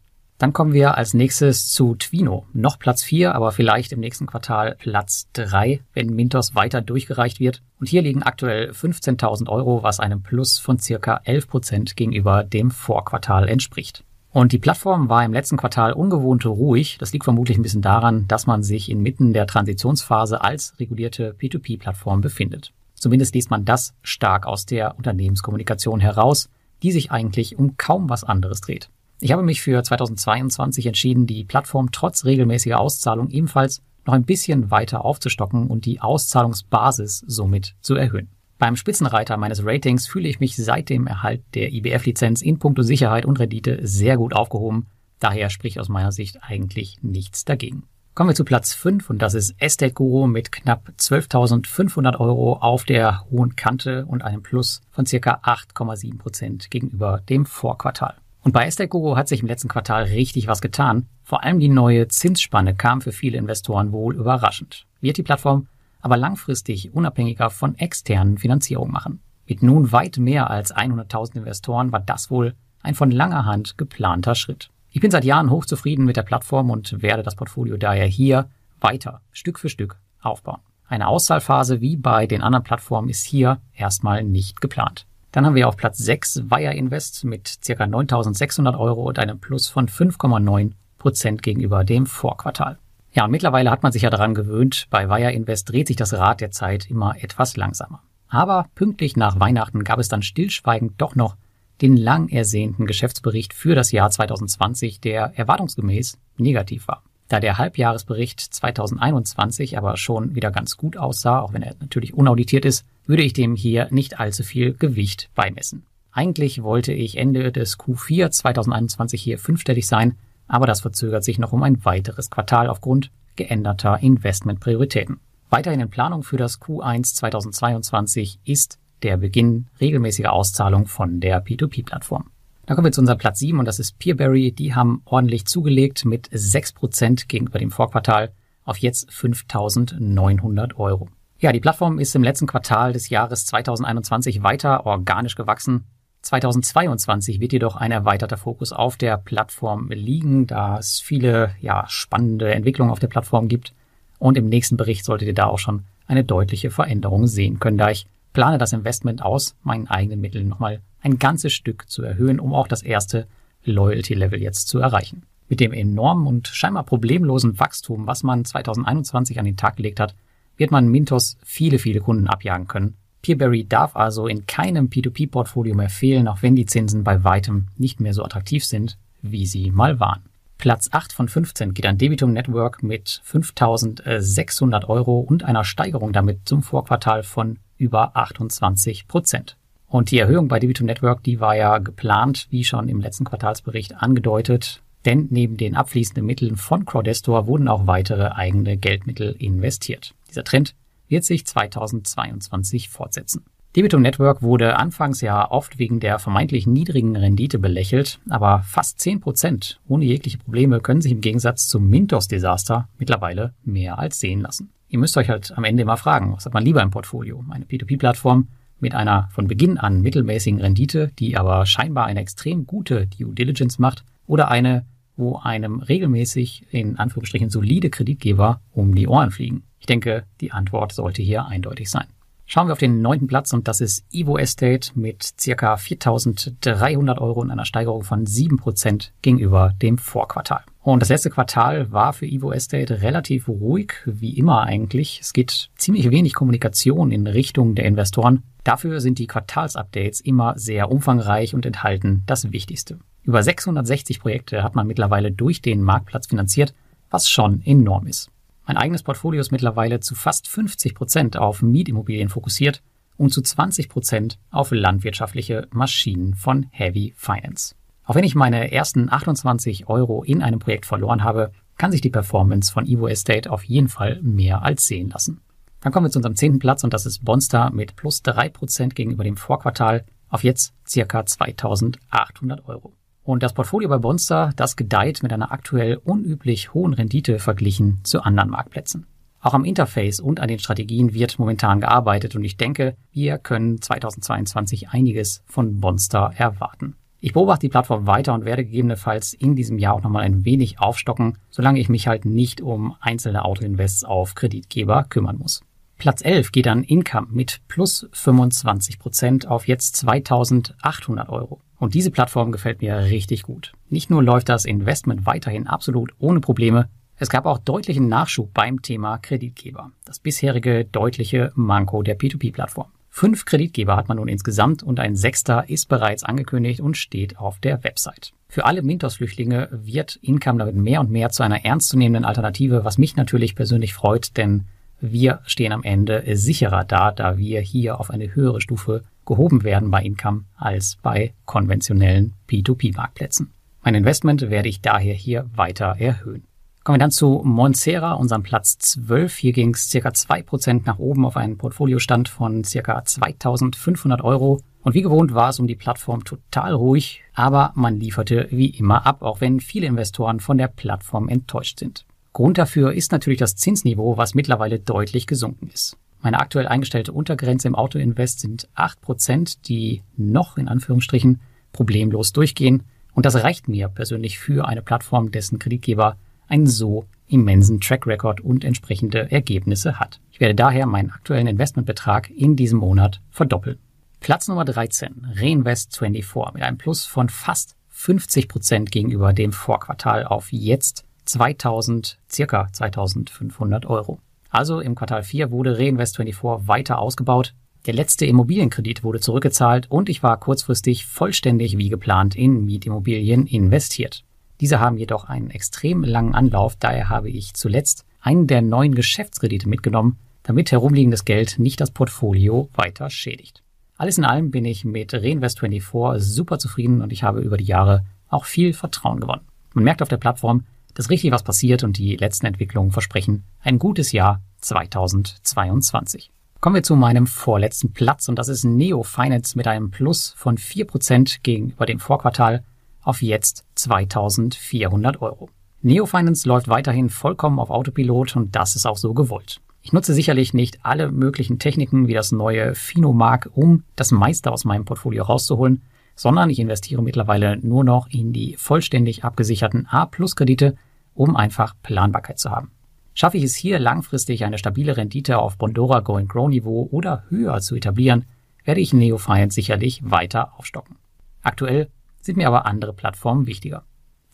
Dann 0.43 0.53
kommen 0.53 0.73
wir 0.73 0.97
als 0.99 1.15
nächstes 1.15 1.71
zu 1.71 1.95
Twino. 1.95 2.47
Noch 2.53 2.81
Platz 2.81 3.05
4, 3.05 3.33
aber 3.33 3.53
vielleicht 3.53 3.93
im 3.93 4.01
nächsten 4.01 4.27
Quartal 4.27 4.75
Platz 4.77 5.29
3, 5.35 5.83
wenn 5.93 6.17
Mintos 6.17 6.57
weiter 6.57 6.81
durchgereicht 6.81 7.39
wird. 7.39 7.63
Und 7.79 7.89
hier 7.89 8.03
liegen 8.03 8.25
aktuell 8.25 8.73
15.000 8.73 9.49
Euro, 9.49 9.85
was 9.85 10.01
einem 10.01 10.25
Plus 10.25 10.59
von 10.59 10.81
circa 10.81 11.21
11 11.23 11.47
Prozent 11.47 11.97
gegenüber 11.97 12.43
dem 12.43 12.73
Vorquartal 12.73 13.49
entspricht. 13.49 14.03
Und 14.33 14.51
die 14.51 14.59
Plattform 14.59 15.09
war 15.09 15.25
im 15.25 15.33
letzten 15.33 15.59
Quartal 15.59 15.93
ungewohnt 15.93 16.45
ruhig. 16.45 16.99
Das 16.99 17.13
liegt 17.13 17.23
vermutlich 17.23 17.57
ein 17.57 17.63
bisschen 17.63 17.81
daran, 17.81 18.27
dass 18.27 18.49
man 18.49 18.65
sich 18.65 18.91
inmitten 18.91 19.35
der 19.35 19.47
Transitionsphase 19.47 20.41
als 20.41 20.75
regulierte 20.81 21.37
P2P-Plattform 21.39 22.21
befindet. 22.21 22.73
Zumindest 22.97 23.37
liest 23.37 23.53
man 23.53 23.65
das 23.65 23.95
stark 24.03 24.47
aus 24.47 24.67
der 24.67 24.97
Unternehmenskommunikation 24.99 26.01
heraus, 26.01 26.49
die 26.83 26.91
sich 26.91 27.13
eigentlich 27.13 27.61
um 27.61 27.77
kaum 27.77 28.11
was 28.11 28.25
anderes 28.25 28.61
dreht. 28.61 28.91
Ich 29.25 29.31
habe 29.31 29.45
mich 29.45 29.63
für 29.63 29.81
2022 29.81 30.85
entschieden, 30.85 31.29
die 31.29 31.45
Plattform 31.45 31.93
trotz 31.93 32.25
regelmäßiger 32.25 32.81
Auszahlung 32.81 33.31
ebenfalls 33.31 33.81
noch 34.05 34.15
ein 34.15 34.25
bisschen 34.25 34.73
weiter 34.73 35.05
aufzustocken 35.05 35.69
und 35.69 35.85
die 35.85 36.01
Auszahlungsbasis 36.01 37.23
somit 37.29 37.77
zu 37.83 37.95
erhöhen. 37.95 38.33
Beim 38.59 38.75
Spitzenreiter 38.75 39.37
meines 39.37 39.65
Ratings 39.65 40.09
fühle 40.09 40.29
ich 40.29 40.41
mich 40.41 40.57
seit 40.57 40.89
dem 40.89 41.07
Erhalt 41.07 41.45
der 41.55 41.73
IBF-Lizenz 41.73 42.43
in 42.43 42.59
puncto 42.59 42.83
Sicherheit 42.83 43.25
und 43.25 43.39
Rendite 43.39 43.79
sehr 43.85 44.17
gut 44.17 44.35
aufgehoben. 44.35 44.89
Daher 45.21 45.51
spricht 45.51 45.79
aus 45.79 45.89
meiner 45.89 46.11
Sicht 46.11 46.43
eigentlich 46.43 46.97
nichts 47.03 47.45
dagegen. 47.45 47.85
Kommen 48.17 48.31
wir 48.31 48.35
zu 48.35 48.45
Platz 48.45 48.75
5 48.75 49.09
und 49.09 49.23
das 49.23 49.35
ist 49.35 49.55
Estate 49.59 49.95
Guru 49.95 50.27
mit 50.27 50.51
knapp 50.51 50.91
12.500 50.99 52.19
Euro 52.19 52.55
auf 52.55 52.85
der 52.85 53.25
hohen 53.31 53.55
Kante 53.55 54.05
und 54.05 54.23
einem 54.23 54.43
Plus 54.43 54.81
von 54.91 55.07
circa 55.07 55.43
8,7 55.45 56.19
Prozent 56.19 56.73
gegenüber 56.73 57.21
dem 57.29 57.47
Vorquartal. 57.47 58.17
Und 58.43 58.53
bei 58.53 58.67
Estate 58.67 59.17
hat 59.17 59.29
sich 59.29 59.41
im 59.41 59.47
letzten 59.47 59.69
Quartal 59.69 60.05
richtig 60.05 60.49
was 60.49 60.61
getan. 60.61 61.07
Vor 61.23 61.45
allem 61.45 61.61
die 61.61 61.69
neue 61.69 62.09
Zinsspanne 62.09 62.75
kam 62.75 63.01
für 63.01 63.13
viele 63.13 63.39
Investoren 63.39 63.93
wohl 63.93 64.17
überraschend. 64.17 64.85
Wird 65.01 65.17
die 65.17 65.23
Plattform 65.23 65.69
aber 66.01 66.17
langfristig 66.17 66.93
unabhängiger 66.93 67.49
von 67.49 67.79
externen 67.79 68.37
Finanzierungen 68.37 68.93
machen. 68.93 69.21
Mit 69.47 69.63
nun 69.63 69.93
weit 69.93 70.19
mehr 70.19 70.51
als 70.51 70.75
100.000 70.75 71.37
Investoren 71.37 71.93
war 71.93 72.01
das 72.01 72.31
wohl 72.31 72.55
ein 72.83 72.95
von 72.95 73.11
langer 73.11 73.45
Hand 73.45 73.79
geplanter 73.79 74.35
Schritt. 74.35 74.71
Ich 74.91 75.01
bin 75.01 75.11
seit 75.11 75.25
Jahren 75.25 75.51
hochzufrieden 75.51 76.05
mit 76.05 76.17
der 76.17 76.23
Plattform 76.23 76.71
und 76.71 77.01
werde 77.01 77.23
das 77.23 77.37
Portfolio 77.37 77.77
daher 77.77 78.07
hier 78.07 78.51
weiter 78.81 79.21
Stück 79.31 79.59
für 79.59 79.69
Stück 79.69 79.97
aufbauen. 80.21 80.61
Eine 80.89 81.07
Auszahlphase 81.07 81.81
wie 81.81 81.97
bei 81.97 82.27
den 82.27 82.43
anderen 82.43 82.65
Plattformen 82.65 83.09
ist 83.09 83.25
hier 83.25 83.61
erstmal 83.75 84.25
nicht 84.25 84.61
geplant. 84.61 85.07
Dann 85.33 85.47
haben 85.47 85.55
wir 85.55 85.67
auf 85.67 85.79
Platz 85.79 85.97
6 85.97 86.51
Wire 86.51 86.75
Invest 86.75 87.25
mit 87.25 87.59
ca. 87.67 87.85
9.600 87.85 88.79
Euro 88.79 89.09
und 89.09 89.19
einem 89.19 89.41
Plus 89.41 89.67
von 89.67 89.89
5,9 89.89 90.73
Prozent 90.99 91.43
gegenüber 91.43 91.85
dem 91.85 92.05
Vorquartal. 92.05 92.79
Ja, 93.13 93.25
und 93.25 93.31
mittlerweile 93.31 93.71
hat 93.71 93.83
man 93.83 93.93
sich 93.93 94.03
ja 94.03 94.11
daran 94.11 94.35
gewöhnt, 94.35 94.87
bei 94.91 95.09
Wire 95.09 95.33
Invest 95.33 95.71
dreht 95.71 95.89
sich 95.89 95.97
das 95.97 96.13
Rad 96.13 96.43
der 96.43 96.51
Zeit 96.51 96.89
immer 96.91 97.17
etwas 97.23 97.57
langsamer. 97.57 98.03
Aber 98.29 98.67
pünktlich 98.75 99.17
nach 99.17 99.41
Weihnachten 99.41 99.85
gab 99.85 99.99
es 99.99 100.09
dann 100.09 100.23
stillschweigend 100.23 100.95
doch 100.99 101.15
noch 101.15 101.37
den 101.81 101.97
lang 101.97 102.29
ersehnten 102.29 102.87
Geschäftsbericht 102.87 103.55
für 103.55 103.75
das 103.75 103.91
Jahr 103.91 104.11
2020, 104.11 105.01
der 105.01 105.33
erwartungsgemäß 105.37 106.19
negativ 106.37 106.89
war. 106.89 107.03
Da 107.29 107.41
der 107.41 107.57
Halbjahresbericht 107.57 108.41
2021 108.41 109.79
aber 109.79 109.97
schon 109.97 110.35
wieder 110.35 110.51
ganz 110.51 110.77
gut 110.77 110.99
aussah, 110.99 111.41
auch 111.41 111.55
wenn 111.55 111.63
er 111.63 111.75
natürlich 111.81 112.13
unauditiert 112.13 112.67
ist, 112.67 112.85
würde 113.07 113.23
ich 113.23 113.33
dem 113.33 113.55
hier 113.55 113.89
nicht 113.91 114.21
allzu 114.21 114.43
viel 114.43 114.75
Gewicht 114.75 115.31
beimessen. 115.35 115.85
Eigentlich 116.13 116.63
wollte 116.63 116.93
ich 116.93 117.17
Ende 117.17 117.53
des 117.53 117.79
Q4 117.79 118.31
2021 118.31 119.23
hier 119.23 119.39
fünfstellig 119.39 119.87
sein, 119.87 120.19
aber 120.47 120.67
das 120.67 120.83
verzögert 120.83 121.25
sich 121.25 121.39
noch 121.39 121.53
um 121.53 121.63
ein 121.63 121.85
weiteres 121.85 122.31
Quartal 122.31 122.69
aufgrund 122.69 123.11
geänderter 123.37 123.99
Investmentprioritäten. 124.03 125.21
Weiterhin 125.49 125.81
in 125.81 125.91
Planung 125.91 126.23
für 126.23 126.37
das 126.37 126.61
Q1 126.61 127.15
2022 127.15 128.41
ist 128.45 128.79
der 129.03 129.17
Beginn 129.17 129.67
regelmäßiger 129.81 130.33
Auszahlung 130.33 130.87
von 130.87 131.21
der 131.21 131.45
P2P-Plattform. 131.45 132.31
Dann 132.67 132.77
kommen 132.77 132.87
wir 132.87 132.93
zu 132.93 133.01
unserem 133.01 133.19
Platz 133.19 133.41
7 133.41 133.59
und 133.59 133.65
das 133.65 133.79
ist 133.79 133.99
Peerberry. 133.99 134.53
Die 134.53 134.75
haben 134.75 135.03
ordentlich 135.05 135.47
zugelegt 135.47 136.05
mit 136.05 136.29
6% 136.29 137.27
gegenüber 137.27 137.59
dem 137.59 137.71
Vorquartal 137.71 138.33
auf 138.65 138.79
jetzt 138.79 139.11
5.900 139.11 140.77
Euro. 140.77 141.09
Ja, 141.43 141.53
die 141.53 141.61
Plattform 141.61 141.99
ist 141.99 142.15
im 142.15 142.23
letzten 142.23 142.47
Quartal 142.47 142.95
des 142.95 143.11
Jahres 143.11 143.45
2021 143.45 144.43
weiter 144.43 144.87
organisch 144.87 145.35
gewachsen 145.35 145.85
2022 146.23 147.41
wird 147.41 147.53
jedoch 147.53 147.77
ein 147.77 147.91
erweiterter 147.91 148.37
Fokus 148.37 148.73
auf 148.73 148.97
der 148.97 149.17
Plattform 149.19 149.89
liegen, 149.91 150.47
da 150.47 150.79
es 150.79 151.01
viele 151.01 151.55
ja, 151.61 151.85
spannende 151.89 152.55
Entwicklungen 152.55 152.93
auf 152.93 153.01
der 153.01 153.09
Plattform 153.09 153.49
gibt. 153.49 153.75
Und 154.19 154.39
im 154.39 154.49
nächsten 154.49 154.77
Bericht 154.77 155.05
solltet 155.05 155.27
ihr 155.27 155.35
da 155.35 155.47
auch 155.47 155.59
schon 155.59 155.83
eine 156.07 156.23
deutliche 156.23 156.71
Veränderung 156.71 157.27
sehen 157.27 157.59
können, 157.59 157.77
da 157.77 157.91
ich 157.91 158.07
plane 158.33 158.57
das 158.57 158.73
Investment 158.73 159.23
aus 159.23 159.57
meinen 159.63 159.89
eigenen 159.89 160.21
Mitteln 160.21 160.49
nochmal 160.49 160.81
ein 161.01 161.19
ganzes 161.19 161.53
Stück 161.53 161.91
zu 161.91 162.03
erhöhen, 162.03 162.39
um 162.39 162.55
auch 162.55 162.69
das 162.69 162.83
erste 162.83 163.27
Loyalty-Level 163.65 164.41
jetzt 164.41 164.69
zu 164.69 164.79
erreichen. 164.79 165.25
Mit 165.49 165.59
dem 165.59 165.73
enormen 165.73 166.29
und 166.29 166.49
scheinbar 166.49 166.85
problemlosen 166.85 167.59
Wachstum, 167.59 168.07
was 168.07 168.23
man 168.23 168.45
2021 168.45 169.41
an 169.41 169.45
den 169.45 169.57
Tag 169.57 169.77
gelegt 169.77 169.99
hat, 169.99 170.15
wird 170.57 170.71
man 170.71 170.89
Mintos 170.89 171.37
viele, 171.45 171.79
viele 171.79 172.01
Kunden 172.01 172.29
abjagen 172.29 172.67
können 172.67 172.97
Peerberry 173.23 173.65
darf 173.65 173.97
also 173.97 174.27
in 174.27 174.47
keinem 174.47 174.89
P2P-Portfolio 174.89 175.75
mehr 175.75 175.89
fehlen, 175.89 176.29
auch 176.29 176.43
wenn 176.43 176.57
die 176.57 176.67
Zinsen 176.67 177.05
bei 177.05 177.25
weitem 177.25 177.69
nicht 177.79 178.01
mehr 178.01 178.13
so 178.13 178.25
attraktiv 178.25 178.65
sind, 178.65 178.99
wie 179.23 179.47
sie 179.47 179.71
mal 179.71 180.01
waren. 180.01 180.25
Platz 180.59 180.89
8 180.93 181.13
von 181.13 181.29
15 181.29 181.73
geht 181.73 181.87
an 181.87 181.99
Debitum 181.99 182.33
Network 182.33 182.83
mit 182.83 183.23
5.600 183.27 184.89
Euro 184.89 185.21
und 185.21 185.45
einer 185.45 185.65
Steigerung 185.65 186.13
damit 186.13 186.41
zum 186.45 186.63
Vorquartal 186.63 187.23
von 187.23 187.59
über 187.79 188.17
28 188.17 189.09
Prozent. 189.09 189.57
Und 189.89 190.11
die 190.11 190.19
Erhöhung 190.19 190.49
bei 190.49 190.59
Debitum 190.59 190.87
Network, 190.87 191.23
die 191.23 191.41
war 191.41 191.57
ja 191.57 191.79
geplant, 191.79 192.47
wie 192.51 192.65
schon 192.65 192.89
im 192.89 193.01
letzten 193.01 193.25
Quartalsbericht 193.25 193.97
angedeutet, 193.97 194.83
denn 195.05 195.29
neben 195.31 195.57
den 195.57 195.77
abfließenden 195.77 196.25
Mitteln 196.25 196.57
von 196.57 196.85
Crowdestor 196.85 197.47
wurden 197.47 197.69
auch 197.69 197.87
weitere 197.87 198.29
eigene 198.29 198.77
Geldmittel 198.77 199.35
investiert. 199.39 200.15
Dieser 200.29 200.45
Trend 200.45 200.75
wird 201.09 201.25
sich 201.25 201.47
2022 201.47 202.89
fortsetzen. 202.89 203.45
Debitum 203.75 204.03
Network 204.03 204.43
wurde 204.43 204.77
anfangs 204.77 205.23
ja 205.23 205.51
oft 205.51 205.79
wegen 205.79 205.99
der 205.99 206.19
vermeintlich 206.19 206.67
niedrigen 206.67 207.17
Rendite 207.17 207.59
belächelt, 207.59 208.21
aber 208.29 208.63
fast 208.63 208.99
10% 209.01 209.77
ohne 209.89 210.05
jegliche 210.05 210.37
Probleme 210.37 210.81
können 210.81 211.01
sich 211.01 211.13
im 211.13 211.23
Gegensatz 211.23 211.69
zum 211.69 211.89
Mintos-Desaster 211.89 212.89
mittlerweile 212.99 213.55
mehr 213.65 213.99
als 213.99 214.21
sehen 214.21 214.43
lassen. 214.43 214.73
Ihr 214.89 214.99
müsst 214.99 215.17
euch 215.17 215.31
halt 215.31 215.57
am 215.57 215.65
Ende 215.65 215.85
immer 215.85 215.97
fragen, 215.97 216.35
was 216.35 216.45
hat 216.45 216.53
man 216.53 216.65
lieber 216.65 216.83
im 216.83 216.91
Portfolio? 216.91 217.43
Eine 217.49 217.65
P2P-Plattform 217.65 218.49
mit 218.79 218.95
einer 218.95 219.31
von 219.33 219.47
Beginn 219.47 219.79
an 219.79 220.03
mittelmäßigen 220.03 220.61
Rendite, 220.61 221.11
die 221.19 221.39
aber 221.39 221.65
scheinbar 221.65 222.05
eine 222.05 222.21
extrem 222.21 222.67
gute 222.67 223.07
Due 223.07 223.35
Diligence 223.35 223.79
macht, 223.79 224.05
oder 224.27 224.51
eine 224.51 224.85
wo 225.17 225.37
einem 225.37 225.81
regelmäßig 225.81 226.67
in 226.71 226.99
Anführungsstrichen 226.99 227.51
solide 227.51 227.91
Kreditgeber 227.91 228.61
um 228.73 228.95
die 228.95 229.09
Ohren 229.09 229.31
fliegen? 229.31 229.65
Ich 229.79 229.87
denke, 229.87 230.25
die 230.41 230.53
Antwort 230.53 230.93
sollte 230.93 231.23
hier 231.23 231.47
eindeutig 231.47 231.91
sein. 231.91 232.07
Schauen 232.47 232.69
wir 232.69 232.73
auf 232.73 232.79
den 232.79 233.01
neunten 233.01 233.29
Platz 233.29 233.53
und 233.55 233.67
das 233.67 233.81
ist 233.81 234.05
Evo 234.13 234.37
Estate 234.37 234.91
mit 234.95 235.23
circa 235.41 235.75
4.300 235.75 237.19
Euro 237.19 237.41
und 237.41 237.51
einer 237.51 237.65
Steigerung 237.65 238.03
von 238.03 238.27
7% 238.27 239.11
gegenüber 239.23 239.73
dem 239.81 239.97
Vorquartal. 239.97 240.63
Und 240.83 241.01
das 241.01 241.09
letzte 241.09 241.31
Quartal 241.31 241.93
war 241.93 242.13
für 242.13 242.27
Evo 242.27 242.53
Estate 242.53 243.01
relativ 243.01 243.49
ruhig, 243.49 243.95
wie 244.05 244.37
immer 244.37 244.65
eigentlich. 244.65 245.21
Es 245.23 245.33
geht 245.33 245.71
ziemlich 245.77 246.11
wenig 246.11 246.35
Kommunikation 246.35 247.11
in 247.11 247.27
Richtung 247.27 247.75
der 247.75 247.87
Investoren. 247.87 248.43
Dafür 248.65 249.01
sind 249.01 249.19
die 249.19 249.29
Quartalsupdates 249.29 250.21
immer 250.21 250.59
sehr 250.59 250.91
umfangreich 250.91 251.55
und 251.55 251.65
enthalten 251.65 252.23
das 252.27 252.53
Wichtigste. 252.53 252.99
Über 253.25 253.43
660 253.43 254.19
Projekte 254.19 254.65
hat 254.65 254.75
man 254.75 254.87
mittlerweile 254.87 255.31
durch 255.31 255.63
den 255.63 255.81
Marktplatz 255.83 256.27
finanziert, 256.27 256.75
was 257.09 257.29
schon 257.29 257.63
enorm 257.65 258.07
ist. 258.07 258.31
Mein 258.67 258.77
eigenes 258.77 259.05
Portfolio 259.05 259.41
ist 259.41 259.53
mittlerweile 259.53 260.01
zu 260.01 260.15
fast 260.15 260.49
50 260.49 260.95
Prozent 260.95 261.37
auf 261.37 261.63
Mietimmobilien 261.63 262.29
fokussiert 262.29 262.83
und 263.17 263.33
zu 263.33 263.41
20 263.41 263.89
Prozent 263.89 264.39
auf 264.51 264.73
landwirtschaftliche 264.73 265.69
Maschinen 265.71 266.35
von 266.35 266.67
Heavy 266.71 267.15
Finance. 267.17 267.77
Auch 268.05 268.17
wenn 268.17 268.25
ich 268.25 268.35
meine 268.35 268.73
ersten 268.73 269.09
28 269.09 269.89
Euro 269.89 270.25
in 270.25 270.43
einem 270.43 270.59
Projekt 270.59 270.87
verloren 270.87 271.23
habe, 271.23 271.53
kann 271.79 271.93
sich 271.93 272.01
die 272.01 272.11
Performance 272.11 272.73
von 272.73 272.87
Evo 272.87 273.07
Estate 273.07 273.51
auf 273.51 273.63
jeden 273.63 273.89
Fall 273.89 274.21
mehr 274.23 274.63
als 274.63 274.87
sehen 274.87 275.11
lassen. 275.11 275.41
Dann 275.81 275.93
kommen 275.93 276.07
wir 276.07 276.11
zu 276.11 276.19
unserem 276.19 276.37
zehnten 276.37 276.59
Platz 276.59 276.83
und 276.83 276.93
das 276.93 277.07
ist 277.07 277.25
Bonstar 277.25 277.73
mit 277.73 277.95
plus 277.95 278.23
drei 278.23 278.49
Prozent 278.49 278.95
gegenüber 278.97 279.23
dem 279.23 279.37
Vorquartal 279.37 280.05
auf 280.29 280.43
jetzt 280.43 280.75
circa 280.87 281.25
2800 281.25 282.67
Euro. 282.69 282.93
Und 283.25 283.43
das 283.43 283.53
Portfolio 283.53 283.89
bei 283.89 283.99
Bonster, 283.99 284.53
das 284.57 284.77
gedeiht 284.77 285.23
mit 285.23 285.33
einer 285.33 285.53
aktuell 285.53 285.97
unüblich 285.97 286.75
hohen 286.75 286.93
Rendite 286.93 287.39
verglichen 287.39 288.01
zu 288.03 288.23
anderen 288.23 288.51
Marktplätzen. 288.51 289.07
Auch 289.41 289.55
am 289.55 289.65
Interface 289.65 290.21
und 290.21 290.41
an 290.41 290.49
den 290.49 290.59
Strategien 290.61 291.15
wird 291.15 291.39
momentan 291.39 291.81
gearbeitet 291.81 292.37
und 292.37 292.45
ich 292.45 292.57
denke, 292.57 292.97
wir 293.13 293.39
können 293.39 293.81
2022 293.81 294.91
einiges 294.91 295.43
von 295.47 295.81
Bonster 295.81 296.33
erwarten. 296.37 296.95
Ich 297.25 297.33
beobachte 297.33 297.67
die 297.67 297.69
Plattform 297.69 298.09
weiter 298.09 298.35
und 298.35 298.45
werde 298.45 298.65
gegebenenfalls 298.65 299.33
in 299.33 299.55
diesem 299.55 299.79
Jahr 299.79 299.95
auch 299.95 300.03
nochmal 300.03 300.25
ein 300.25 300.45
wenig 300.45 300.81
aufstocken, 300.81 301.39
solange 301.51 301.79
ich 301.79 301.89
mich 301.89 302.09
halt 302.09 302.25
nicht 302.25 302.61
um 302.61 302.97
einzelne 303.01 303.45
Autoinvests 303.45 304.03
auf 304.03 304.35
Kreditgeber 304.35 305.05
kümmern 305.09 305.39
muss. 305.39 305.61
Platz 305.99 306.25
11 306.25 306.51
geht 306.51 306.67
an 306.67 306.83
Income 306.83 307.29
mit 307.31 307.61
plus 307.69 308.09
25 308.13 308.99
Prozent 308.99 309.47
auf 309.47 309.69
jetzt 309.69 309.95
2800 309.97 311.29
Euro. 311.29 311.61
Und 311.83 311.95
diese 311.95 312.13
Plattform 312.13 312.53
gefällt 312.53 312.81
mir 312.81 312.97
richtig 312.97 313.43
gut. 313.43 313.73
Nicht 313.89 314.09
nur 314.09 314.23
läuft 314.23 314.49
das 314.49 314.67
Investment 314.67 315.27
weiterhin 315.27 315.67
absolut 315.67 316.13
ohne 316.21 316.39
Probleme, 316.39 316.89
es 317.17 317.29
gab 317.29 317.45
auch 317.45 317.59
deutlichen 317.59 318.07
Nachschub 318.07 318.55
beim 318.55 318.83
Thema 318.83 319.19
Kreditgeber. 319.19 319.91
Das 320.05 320.21
bisherige 320.21 320.85
deutliche 320.85 321.51
Manko 321.57 322.05
der 322.05 322.17
P2P-Plattform. 322.17 322.87
Fünf 323.11 323.47
Kreditgeber 323.47 323.97
hat 323.97 324.07
man 324.07 324.19
nun 324.19 324.29
insgesamt 324.29 324.85
und 324.85 325.01
ein 325.01 325.17
sechster 325.17 325.69
ist 325.69 325.89
bereits 325.89 326.23
angekündigt 326.23 326.79
und 326.81 326.97
steht 326.97 327.39
auf 327.39 327.59
der 327.59 327.83
Website. 327.83 328.33
Für 328.47 328.65
alle 328.65 328.83
Mintos-Flüchtlinge 328.83 329.69
wird 329.73 330.21
Income 330.23 330.61
damit 330.61 330.77
mehr 330.77 331.01
und 331.01 331.11
mehr 331.11 331.31
zu 331.31 331.43
einer 331.43 331.65
ernstzunehmenden 331.65 332.25
Alternative, 332.25 332.85
was 332.85 332.97
mich 332.97 333.17
natürlich 333.17 333.57
persönlich 333.57 333.93
freut, 333.93 334.37
denn 334.37 334.69
wir 335.03 335.41
stehen 335.45 335.73
am 335.73 335.83
Ende 335.83 336.25
sicherer 336.37 336.85
da, 336.85 337.11
da 337.11 337.37
wir 337.37 337.61
hier 337.61 337.99
auf 337.99 338.11
eine 338.11 338.35
höhere 338.35 338.61
Stufe 338.61 339.03
gehoben 339.27 339.65
werden 339.65 339.91
bei 339.91 340.03
Income 340.03 340.45
als 340.57 340.97
bei 341.03 341.35
konventionellen 341.45 342.35
P2P-Marktplätzen. 342.49 343.51
Mein 343.83 343.97
Investment 343.97 344.49
werde 344.49 344.69
ich 344.69 344.81
daher 344.81 345.15
hier 345.15 345.51
weiter 345.55 345.97
erhöhen. 345.99 346.45
Kommen 346.85 346.97
wir 346.97 347.01
dann 347.01 347.11
zu 347.11 347.43
Monsera, 347.45 348.13
unserem 348.13 348.43
Platz 348.45 348.79
12. 348.79 349.37
Hier 349.37 349.53
ging 349.53 349.75
es 349.75 349.91
circa 349.91 350.11
2% 350.11 350.83
nach 350.85 350.99
oben 350.99 351.27
auf 351.27 351.37
einen 351.37 351.59
Portfoliostand 351.59 352.29
von 352.29 352.65
circa 352.65 353.05
2500 353.05 354.23
Euro. 354.23 354.61
Und 354.83 354.95
wie 354.95 355.03
gewohnt 355.03 355.35
war 355.35 355.51
es 355.51 355.61
um 355.61 355.69
die 355.69 355.77
Plattform 355.77 356.25
total 356.25 356.75
ruhig, 356.75 357.23
aber 357.35 357.73
man 357.75 358.01
lieferte 358.01 358.49
wie 358.51 358.67
immer 358.67 359.07
ab, 359.07 359.23
auch 359.23 359.41
wenn 359.41 359.61
viele 359.61 359.87
Investoren 359.87 360.41
von 360.41 360.59
der 360.59 360.69
Plattform 360.69 361.29
enttäuscht 361.29 361.79
sind. 361.79 362.05
Grund 362.33 362.57
dafür 362.59 362.93
ist 362.93 363.13
natürlich 363.13 363.39
das 363.39 363.57
Zinsniveau, 363.57 364.17
was 364.17 364.35
mittlerweile 364.35 364.79
deutlich 364.79 365.27
gesunken 365.27 365.69
ist. 365.73 365.97
Meine 366.21 366.39
aktuell 366.39 366.69
eingestellte 366.69 367.13
Untergrenze 367.13 367.69
im 367.69 367.75
Autoinvest 367.75 368.41
sind 368.41 368.69
8%, 368.77 369.59
die 369.67 370.03
noch 370.17 370.57
in 370.57 370.69
Anführungsstrichen 370.69 371.41
problemlos 371.73 372.33
durchgehen. 372.33 372.85
Und 373.13 373.27
das 373.27 373.35
reicht 373.43 373.69
mir 373.69 373.89
persönlich 373.89 374.39
für 374.39 374.67
eine 374.67 374.83
Plattform, 374.83 375.31
dessen 375.33 375.59
Kreditgeber 375.59 376.17
einen 376.47 376.67
so 376.67 377.07
immensen 377.27 377.81
Track 377.81 378.07
Record 378.07 378.41
und 378.41 378.65
entsprechende 378.65 379.31
Ergebnisse 379.31 379.99
hat. 379.99 380.21
Ich 380.31 380.41
werde 380.41 380.55
daher 380.55 380.87
meinen 380.87 381.11
aktuellen 381.11 381.47
Investmentbetrag 381.47 382.31
in 382.31 382.57
diesem 382.57 382.79
Monat 382.79 383.21
verdoppeln. 383.31 383.79
Platz 384.21 384.49
Nummer 384.49 384.65
13, 384.65 385.27
Reinvest24 385.35 386.55
mit 386.55 386.63
einem 386.63 386.79
Plus 386.79 387.05
von 387.05 387.29
fast 387.29 387.75
50% 387.93 388.85
gegenüber 388.91 389.33
dem 389.33 389.53
Vorquartal 389.53 390.25
auf 390.25 390.53
jetzt 390.53 391.05
2000, 391.25 392.19
circa 392.31 392.69
2500 392.73 393.87
Euro. 393.87 394.19
Also 394.51 394.81
im 394.81 394.95
Quartal 394.95 395.23
4 395.23 395.51
wurde 395.51 395.79
Reinvest24 395.79 396.67
weiter 396.69 396.99
ausgebaut. 396.99 397.55
Der 397.87 397.95
letzte 397.95 398.27
Immobilienkredit 398.27 399.03
wurde 399.03 399.19
zurückgezahlt 399.19 399.91
und 399.91 400.09
ich 400.09 400.23
war 400.23 400.39
kurzfristig 400.39 401.07
vollständig 401.07 401.79
wie 401.79 401.89
geplant 401.89 402.37
in 402.37 402.65
Mietimmobilien 402.65 403.47
investiert. 403.47 404.25
Diese 404.61 404.79
haben 404.79 404.99
jedoch 404.99 405.25
einen 405.25 405.51
extrem 405.51 406.05
langen 406.05 406.35
Anlauf, 406.35 406.77
daher 406.77 407.09
habe 407.09 407.31
ich 407.31 407.55
zuletzt 407.55 408.05
einen 408.21 408.47
der 408.47 408.63
neuen 408.63 408.95
Geschäftskredite 408.95 409.69
mitgenommen, 409.69 410.19
damit 410.45 410.71
herumliegendes 410.71 411.25
Geld 411.25 411.59
nicht 411.59 411.81
das 411.81 411.91
Portfolio 411.91 412.69
weiter 412.75 413.11
schädigt. 413.11 413.63
Alles 413.97 414.19
in 414.19 414.25
allem 414.25 414.51
bin 414.51 414.65
ich 414.65 414.85
mit 414.85 415.15
Reinvest24 415.15 416.19
super 416.19 416.59
zufrieden 416.59 417.03
und 417.03 417.13
ich 417.13 417.23
habe 417.23 417.41
über 417.41 417.57
die 417.57 417.65
Jahre 417.65 418.05
auch 418.29 418.45
viel 418.45 418.73
Vertrauen 418.73 419.21
gewonnen. 419.21 419.47
Man 419.75 419.85
merkt 419.85 420.03
auf 420.03 420.09
der 420.09 420.17
Plattform, 420.17 420.65
dass 420.95 421.11
richtig 421.11 421.33
was 421.33 421.43
passiert 421.43 421.85
und 421.85 421.99
die 421.99 422.17
letzten 422.17 422.47
Entwicklungen 422.47 422.93
versprechen 422.93 423.45
ein 423.63 423.79
gutes 423.79 424.13
Jahr 424.13 424.43
2022. 424.61 426.31
Kommen 426.61 426.77
wir 426.77 426.83
zu 426.83 426.95
meinem 426.95 427.27
vorletzten 427.27 427.93
Platz 427.93 428.29
und 428.29 428.37
das 428.37 428.49
ist 428.49 428.65
Neo 428.65 429.03
Finance 429.03 429.57
mit 429.57 429.67
einem 429.67 429.91
Plus 429.91 430.35
von 430.37 430.57
4% 430.57 431.39
gegenüber 431.43 431.87
dem 431.87 431.99
Vorquartal 431.99 432.63
auf 433.03 433.21
jetzt 433.21 433.65
2400 433.75 435.21
Euro. 435.21 435.51
Neo 435.81 436.07
Finance 436.07 436.49
läuft 436.49 436.69
weiterhin 436.69 437.11
vollkommen 437.11 437.59
auf 437.59 437.71
Autopilot 437.71 438.37
und 438.37 438.55
das 438.55 438.77
ist 438.77 438.87
auch 438.87 438.97
so 438.97 439.15
gewollt. 439.15 439.61
Ich 439.83 439.93
nutze 439.93 440.15
sicherlich 440.15 440.55
nicht 440.55 440.79
alle 440.85 441.11
möglichen 441.11 441.59
Techniken 441.59 442.07
wie 442.07 442.15
das 442.15 442.31
neue 442.31 442.77
Finomark, 442.77 443.51
um 443.55 443.83
das 443.97 444.13
meiste 444.13 444.53
aus 444.53 444.65
meinem 444.65 444.85
Portfolio 444.85 445.25
rauszuholen, 445.25 445.83
sondern 446.15 446.51
ich 446.51 446.59
investiere 446.59 447.03
mittlerweile 447.03 447.57
nur 447.57 447.85
noch 447.85 448.09
in 448.09 448.33
die 448.33 448.57
vollständig 448.57 449.25
abgesicherten 449.25 449.87
A-Plus-Kredite, 449.89 450.77
um 451.15 451.37
einfach 451.37 451.75
Planbarkeit 451.83 452.39
zu 452.39 452.51
haben. 452.51 452.71
Schaffe 453.15 453.37
ich 453.37 453.45
es 453.45 453.55
hier 453.55 453.79
langfristig 453.79 454.45
eine 454.45 454.59
stabile 454.59 454.97
Rendite 454.97 455.39
auf 455.39 455.59
Bondora 455.59 456.01
Go 456.01 456.17
and 456.17 456.29
Grow 456.29 456.49
Niveau 456.49 456.89
oder 456.91 457.25
höher 457.29 457.61
zu 457.61 457.77
etablieren, 457.77 458.25
werde 458.65 458.81
ich 458.81 458.93
Neofiant 458.93 459.53
sicherlich 459.53 460.01
weiter 460.03 460.53
aufstocken. 460.59 460.97
Aktuell 461.43 461.89
sind 462.21 462.37
mir 462.37 462.47
aber 462.47 462.67
andere 462.67 462.93
Plattformen 462.93 463.47
wichtiger. 463.47 463.85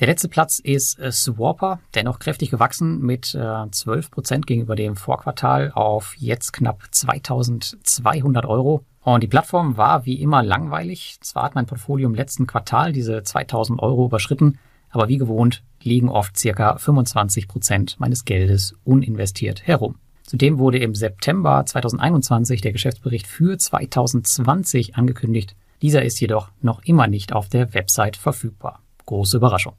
Der 0.00 0.06
letzte 0.06 0.28
Platz 0.28 0.60
ist 0.60 0.98
äh, 1.00 1.10
Swapper, 1.10 1.80
dennoch 1.94 2.20
kräftig 2.20 2.50
gewachsen 2.50 3.00
mit 3.00 3.34
äh, 3.34 3.38
12% 3.38 4.42
gegenüber 4.42 4.76
dem 4.76 4.94
Vorquartal 4.94 5.72
auf 5.74 6.14
jetzt 6.18 6.52
knapp 6.52 6.84
2200 6.92 8.46
Euro. 8.46 8.84
Und 9.14 9.22
die 9.22 9.28
Plattform 9.28 9.78
war 9.78 10.04
wie 10.04 10.20
immer 10.20 10.42
langweilig. 10.42 11.16
Zwar 11.22 11.44
hat 11.44 11.54
mein 11.54 11.64
Portfolio 11.64 12.06
im 12.06 12.14
letzten 12.14 12.46
Quartal 12.46 12.92
diese 12.92 13.22
2000 13.22 13.80
Euro 13.82 14.04
überschritten, 14.04 14.58
aber 14.90 15.08
wie 15.08 15.16
gewohnt 15.16 15.62
liegen 15.82 16.10
oft 16.10 16.36
circa 16.38 16.76
25% 16.76 17.94
meines 17.96 18.26
Geldes 18.26 18.76
uninvestiert 18.84 19.66
herum. 19.66 19.94
Zudem 20.24 20.58
wurde 20.58 20.76
im 20.76 20.94
September 20.94 21.64
2021 21.64 22.60
der 22.60 22.72
Geschäftsbericht 22.72 23.26
für 23.26 23.56
2020 23.56 24.96
angekündigt. 24.96 25.56
Dieser 25.80 26.02
ist 26.02 26.20
jedoch 26.20 26.50
noch 26.60 26.82
immer 26.82 27.06
nicht 27.06 27.32
auf 27.32 27.48
der 27.48 27.72
Website 27.72 28.18
verfügbar. 28.18 28.82
Große 29.06 29.38
Überraschung. 29.38 29.72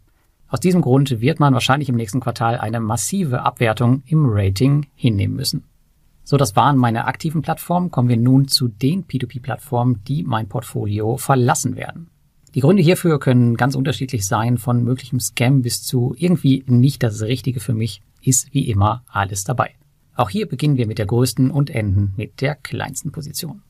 Aus 0.48 0.60
diesem 0.60 0.82
Grund 0.82 1.22
wird 1.22 1.39
man 1.39 1.54
wahrscheinlich 1.54 1.89
im 1.89 1.98
nächsten 1.98 2.20
Quartal 2.20 2.58
eine 2.58 2.80
massive 2.80 3.44
Abwertung 3.44 4.02
im 4.08 4.26
Rating 4.28 4.88
hinnehmen 4.96 5.36
müssen. 5.36 5.65
So, 6.30 6.38
das 6.38 6.56
waren 6.56 6.78
meine 6.78 7.06
aktiven 7.06 7.42
Plattformen. 7.42 7.89
Kommen 7.89 8.08
wir 8.08 8.15
nun 8.15 8.48
zu 8.48 8.68
den 8.68 9.06
P2P-Plattformen, 9.08 10.04
die 10.04 10.22
mein 10.22 10.48
Portfolio 10.48 11.18
verlassen 11.18 11.76
werden. 11.76 12.12
Die 12.54 12.60
Gründe 12.60 12.84
hierfür 12.84 13.20
können 13.20 13.58
ganz 13.58 13.74
unterschiedlich 13.74 14.28
sein, 14.28 14.60
von 14.60 14.84
möglichem 14.84 15.20
Scam 15.20 15.63
bis 15.63 15.82
zu 15.82 16.13
irgendwie 16.15 16.63
nicht 16.68 17.02
das 17.02 17.24
Richtige 17.24 17.60
für 17.60 17.74
mich, 17.74 18.04
ist 18.22 18.54
wie 18.54 18.70
immer 18.70 19.04
alles 19.08 19.44
dabei. 19.44 19.72
Auch 20.13 20.30
hier 20.30 20.48
beginnen 20.48 20.78
wir 20.78 20.86
mit 20.86 21.00
der 21.00 21.08
größten 21.08 21.50
und 21.50 21.72
enden 21.72 22.13
mit 22.15 22.42
der 22.42 22.54
kleinsten 22.54 23.12
Position. 23.12 23.63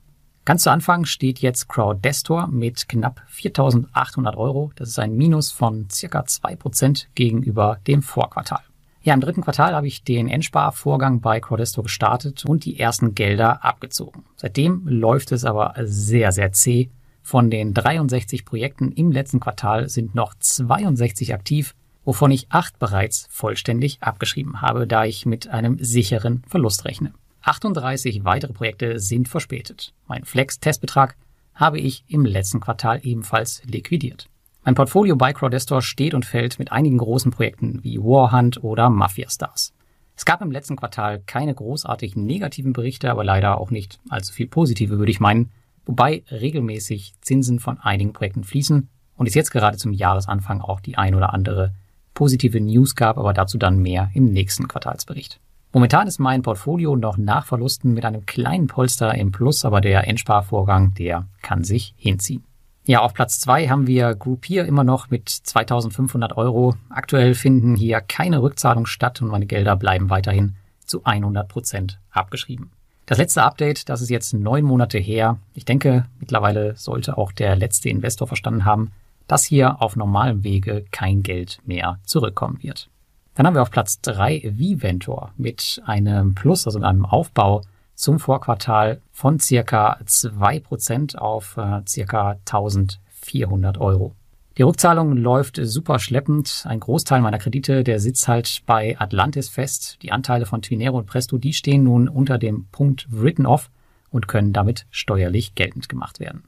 Ganz 0.44 0.64
zu 0.64 0.70
Anfang 0.70 1.06
steht 1.06 1.40
jetzt 1.40 1.70
CrowdDestor 1.70 2.48
mit 2.48 2.90
knapp 2.90 3.22
4.800 3.32 4.36
Euro. 4.36 4.74
Das 4.76 4.90
ist 4.90 5.00
ein 5.00 5.16
Minus 5.16 5.54
von 5.54 5.90
circa 5.90 6.24
2% 6.24 7.06
gegenüber 7.16 7.80
dem 7.88 8.02
Vorquartal. 8.02 8.60
Ja, 9.02 9.14
im 9.14 9.22
dritten 9.22 9.42
Quartal 9.42 9.74
habe 9.74 9.88
ich 9.88 10.04
den 10.04 10.28
Endsparvorgang 10.28 11.22
bei 11.22 11.40
CrowdStore 11.40 11.86
gestartet 11.86 12.44
und 12.46 12.66
die 12.66 12.80
ersten 12.80 13.16
Gelder 13.16 13.64
abgezogen. 13.64 14.26
Seitdem 14.36 14.86
läuft 14.86 15.32
es 15.32 15.46
aber 15.46 15.74
sehr, 15.84 16.34
sehr 16.34 16.52
zäh. 16.52 16.90
Von 17.22 17.50
den 17.50 17.74
63 17.74 18.44
Projekten 18.44 18.92
im 18.92 19.12
letzten 19.12 19.40
Quartal 19.40 19.88
sind 19.88 20.16
noch 20.16 20.34
62 20.38 21.34
aktiv, 21.34 21.76
wovon 22.04 22.32
ich 22.32 22.48
acht 22.50 22.78
bereits 22.78 23.28
vollständig 23.30 24.02
abgeschrieben 24.02 24.62
habe, 24.62 24.86
da 24.86 25.06
ich 25.06 25.26
mit 25.26 25.48
einem 25.48 25.78
sicheren 25.80 26.44
Verlust 26.48 26.84
rechne. 26.86 27.14
38 27.42 28.26
weitere 28.26 28.52
Projekte 28.52 29.00
sind 29.00 29.30
verspätet. 29.30 29.94
Mein 30.08 30.26
Flex-Testbetrag 30.26 31.16
habe 31.54 31.80
ich 31.80 32.04
im 32.08 32.26
letzten 32.26 32.60
Quartal 32.60 33.00
ebenfalls 33.04 33.62
liquidiert. 33.66 34.28
Mein 34.64 34.76
Portfolio 34.76 35.16
bei 35.16 35.32
Crowdestor 35.32 35.82
steht 35.82 36.14
und 36.14 36.26
fällt 36.26 36.60
mit 36.60 36.72
einigen 36.72 36.98
großen 36.98 37.32
Projekten 37.32 37.80
wie 37.84 37.98
Warhunt 37.98 38.64
oder 38.64 38.90
Mafia 38.90 39.30
Stars. 39.30 39.74
Es 40.16 40.26
gab 40.26 40.42
im 40.42 40.52
letzten 40.52 40.76
Quartal 40.76 41.20
keine 41.26 41.56
großartigen 41.56 42.26
negativen 42.26 42.74
Berichte, 42.74 43.10
aber 43.10 43.24
leider 43.24 43.58
auch 43.58 43.72
nicht 43.72 44.00
allzu 44.10 44.34
viel 44.34 44.48
positive, 44.48 44.98
würde 45.00 45.12
ich 45.12 45.22
meinen, 45.22 45.52
wobei 45.86 46.24
regelmäßig 46.30 47.14
Zinsen 47.22 47.60
von 47.60 47.80
einigen 47.80 48.12
Projekten 48.12 48.44
fließen 48.44 48.90
und 49.16 49.28
es 49.28 49.34
jetzt 49.34 49.52
gerade 49.52 49.78
zum 49.78 49.94
Jahresanfang 49.94 50.60
auch 50.60 50.82
die 50.82 50.98
ein 50.98 51.16
oder 51.16 51.34
andere 51.34 51.74
positive 52.14 52.60
News 52.60 52.96
gab, 52.96 53.18
aber 53.18 53.32
dazu 53.32 53.58
dann 53.58 53.80
mehr 53.80 54.12
im 54.14 54.26
nächsten 54.26 54.68
Quartalsbericht. 54.68 55.40
Momentan 55.72 56.08
ist 56.08 56.20
mein 56.20 56.42
Portfolio 56.42 56.98
noch 56.98 57.18
nach 57.18 57.46
Verlusten 57.46 57.94
mit 57.94 58.04
einem 58.04 58.26
kleinen 58.26 58.68
Polster 58.68 59.16
im 59.16 59.32
Plus, 59.32 59.64
aber 59.64 59.80
der 59.80 60.06
Endsparvorgang, 60.06 60.94
der 60.96 61.28
kann 61.42 61.64
sich 61.64 61.94
hinziehen. 61.96 62.44
Ja, 62.90 63.02
auf 63.02 63.14
Platz 63.14 63.40
zwei 63.40 63.68
haben 63.68 63.86
wir 63.86 64.16
Groupier 64.16 64.66
immer 64.66 64.84
noch 64.84 65.12
mit 65.12 65.30
2500 65.30 66.36
Euro. 66.38 66.74
Aktuell 66.90 67.36
finden 67.36 67.76
hier 67.76 68.02
keine 68.02 68.42
Rückzahlungen 68.42 68.88
statt 68.88 69.22
und 69.22 69.28
meine 69.28 69.46
Gelder 69.46 69.76
bleiben 69.76 70.10
weiterhin 70.10 70.56
zu 70.88 71.04
100 71.04 71.48
Prozent 71.48 72.00
abgeschrieben. 72.10 72.72
Das 73.06 73.20
letzte 73.20 73.44
Update, 73.44 73.90
das 73.90 74.02
ist 74.02 74.10
jetzt 74.10 74.34
neun 74.34 74.64
Monate 74.64 74.98
her. 74.98 75.38
Ich 75.54 75.66
denke, 75.66 76.08
mittlerweile 76.20 76.76
sollte 76.78 77.20
auch 77.20 77.32
der 77.32 77.56
letzte 77.56 77.90
Investor 77.90 78.26
verstanden 78.26 78.66
haben, 78.66 78.92
dass 79.28 79.46
hier 79.46 79.84
auf 79.84 79.96
normalem 79.96 80.44
Wege 80.44 80.84
kein 80.90 81.22
Geld 81.22 81.60
mehr 81.66 82.00
zurückkommen 82.06 82.58
wird. 82.64 82.90
Dann 83.36 83.46
haben 83.46 83.54
wir 83.54 83.62
auf 83.62 83.70
Platz 83.70 84.02
drei 84.02 84.42
Viventor 84.44 85.32
mit 85.38 85.80
einem 85.86 86.34
Plus, 86.34 86.66
also 86.66 86.80
einem 86.80 87.06
Aufbau 87.06 87.62
zum 88.00 88.18
Vorquartal 88.20 89.02
von 89.12 89.40
circa 89.40 90.00
2% 90.06 91.18
auf 91.18 91.58
äh, 91.58 91.82
circa 91.86 92.38
1400 92.46 93.78
Euro. 93.78 94.16
Die 94.58 94.64
Rückzahlung 94.64 95.16
läuft 95.16 95.60
super 95.62 96.00
schleppend. 96.00 96.64
Ein 96.66 96.80
Großteil 96.80 97.22
meiner 97.22 97.40
Kredite, 97.40 97.84
der 97.84 98.00
sitzt 98.00 98.28
halt 98.28 98.62
bei 98.66 99.00
Atlantis 99.00 99.50
fest. 99.50 100.00
Die 100.02 100.12
Anteile 100.12 100.46
von 100.46 100.62
Twinero 100.62 100.98
und 100.98 101.08
Presto, 101.08 101.38
die 101.38 101.54
stehen 101.54 101.84
nun 101.84 102.08
unter 102.08 102.38
dem 102.38 102.68
Punkt 102.72 103.08
Written 103.12 103.46
Off 103.46 103.70
und 104.12 104.28
können 104.28 104.54
damit 104.54 104.86
steuerlich 104.92 105.56
geltend 105.56 105.90
gemacht 105.90 106.20
werden. 106.20 106.44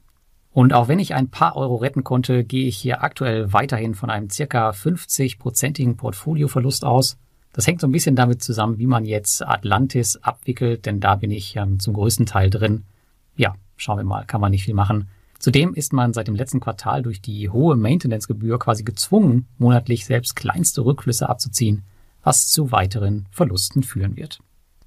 Und 0.53 0.73
auch 0.73 0.87
wenn 0.87 0.99
ich 0.99 1.13
ein 1.13 1.29
paar 1.29 1.55
Euro 1.55 1.75
retten 1.75 2.03
konnte, 2.03 2.43
gehe 2.43 2.67
ich 2.67 2.77
hier 2.77 3.03
aktuell 3.03 3.53
weiterhin 3.53 3.93
von 3.93 4.09
einem 4.09 4.29
circa 4.29 4.71
50-prozentigen 4.71 5.95
Portfolioverlust 5.95 6.83
aus. 6.83 7.17
Das 7.53 7.67
hängt 7.67 7.81
so 7.81 7.87
ein 7.87 7.91
bisschen 7.91 8.15
damit 8.15 8.41
zusammen, 8.41 8.77
wie 8.77 8.87
man 8.87 9.05
jetzt 9.05 9.45
Atlantis 9.45 10.17
abwickelt, 10.17 10.85
denn 10.85 10.99
da 10.99 11.15
bin 11.15 11.31
ich 11.31 11.55
ähm, 11.55 11.79
zum 11.79 11.93
größten 11.93 12.25
Teil 12.25 12.49
drin. 12.49 12.83
Ja, 13.35 13.55
schauen 13.75 13.97
wir 13.97 14.03
mal, 14.03 14.25
kann 14.25 14.41
man 14.41 14.51
nicht 14.51 14.63
viel 14.63 14.73
machen. 14.73 15.09
Zudem 15.39 15.73
ist 15.73 15.91
man 15.91 16.13
seit 16.13 16.27
dem 16.27 16.35
letzten 16.35 16.59
Quartal 16.59 17.01
durch 17.01 17.19
die 17.19 17.49
hohe 17.49 17.75
Maintenance-Gebühr 17.75 18.59
quasi 18.59 18.83
gezwungen, 18.83 19.47
monatlich 19.57 20.05
selbst 20.05 20.35
kleinste 20.35 20.85
Rückflüsse 20.85 21.27
abzuziehen, 21.27 21.83
was 22.23 22.47
zu 22.47 22.71
weiteren 22.71 23.25
Verlusten 23.31 23.81
führen 23.81 24.15
wird. 24.15 24.39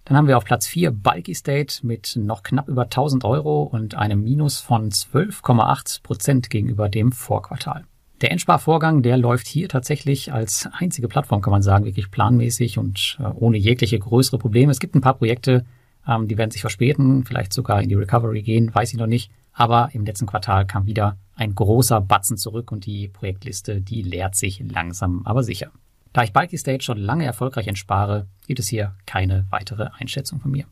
Dann 0.04 0.16
haben 0.16 0.28
wir 0.28 0.36
auf 0.36 0.44
Platz 0.44 0.66
4 0.66 0.90
Bulky 0.90 1.34
State 1.34 1.84
mit 1.84 2.14
noch 2.16 2.42
knapp 2.42 2.68
über 2.68 2.82
1000 2.84 3.24
Euro 3.24 3.62
und 3.62 3.94
einem 3.94 4.22
Minus 4.22 4.60
von 4.60 4.90
12,8 4.90 6.02
Prozent 6.02 6.50
gegenüber 6.50 6.88
dem 6.88 7.10
Vorquartal. 7.10 7.84
Der 8.24 8.30
Endsparvorgang, 8.30 9.02
der 9.02 9.18
läuft 9.18 9.46
hier 9.46 9.68
tatsächlich 9.68 10.32
als 10.32 10.66
einzige 10.72 11.08
Plattform, 11.08 11.42
kann 11.42 11.50
man 11.50 11.60
sagen, 11.60 11.84
wirklich 11.84 12.10
planmäßig 12.10 12.78
und 12.78 13.18
äh, 13.20 13.24
ohne 13.24 13.58
jegliche 13.58 13.98
größere 13.98 14.38
Probleme. 14.38 14.72
Es 14.72 14.80
gibt 14.80 14.94
ein 14.94 15.02
paar 15.02 15.18
Projekte, 15.18 15.66
ähm, 16.08 16.26
die 16.26 16.38
werden 16.38 16.50
sich 16.50 16.62
verspäten, 16.62 17.26
vielleicht 17.26 17.52
sogar 17.52 17.82
in 17.82 17.90
die 17.90 17.96
Recovery 17.96 18.40
gehen, 18.40 18.74
weiß 18.74 18.94
ich 18.94 18.98
noch 18.98 19.08
nicht. 19.08 19.30
Aber 19.52 19.90
im 19.92 20.06
letzten 20.06 20.24
Quartal 20.24 20.64
kam 20.64 20.86
wieder 20.86 21.18
ein 21.34 21.54
großer 21.54 22.00
Batzen 22.00 22.38
zurück 22.38 22.72
und 22.72 22.86
die 22.86 23.08
Projektliste, 23.08 23.82
die 23.82 24.00
leert 24.00 24.36
sich 24.36 24.64
langsam, 24.72 25.20
aber 25.26 25.42
sicher. 25.42 25.70
Da 26.14 26.22
ich 26.22 26.32
Bulky 26.32 26.56
State 26.56 26.82
schon 26.82 26.96
lange 26.96 27.26
erfolgreich 27.26 27.68
entspare, 27.68 28.26
gibt 28.46 28.58
es 28.58 28.68
hier 28.68 28.94
keine 29.04 29.44
weitere 29.50 29.90
Einschätzung 29.98 30.40
von 30.40 30.50
mir. 30.50 30.64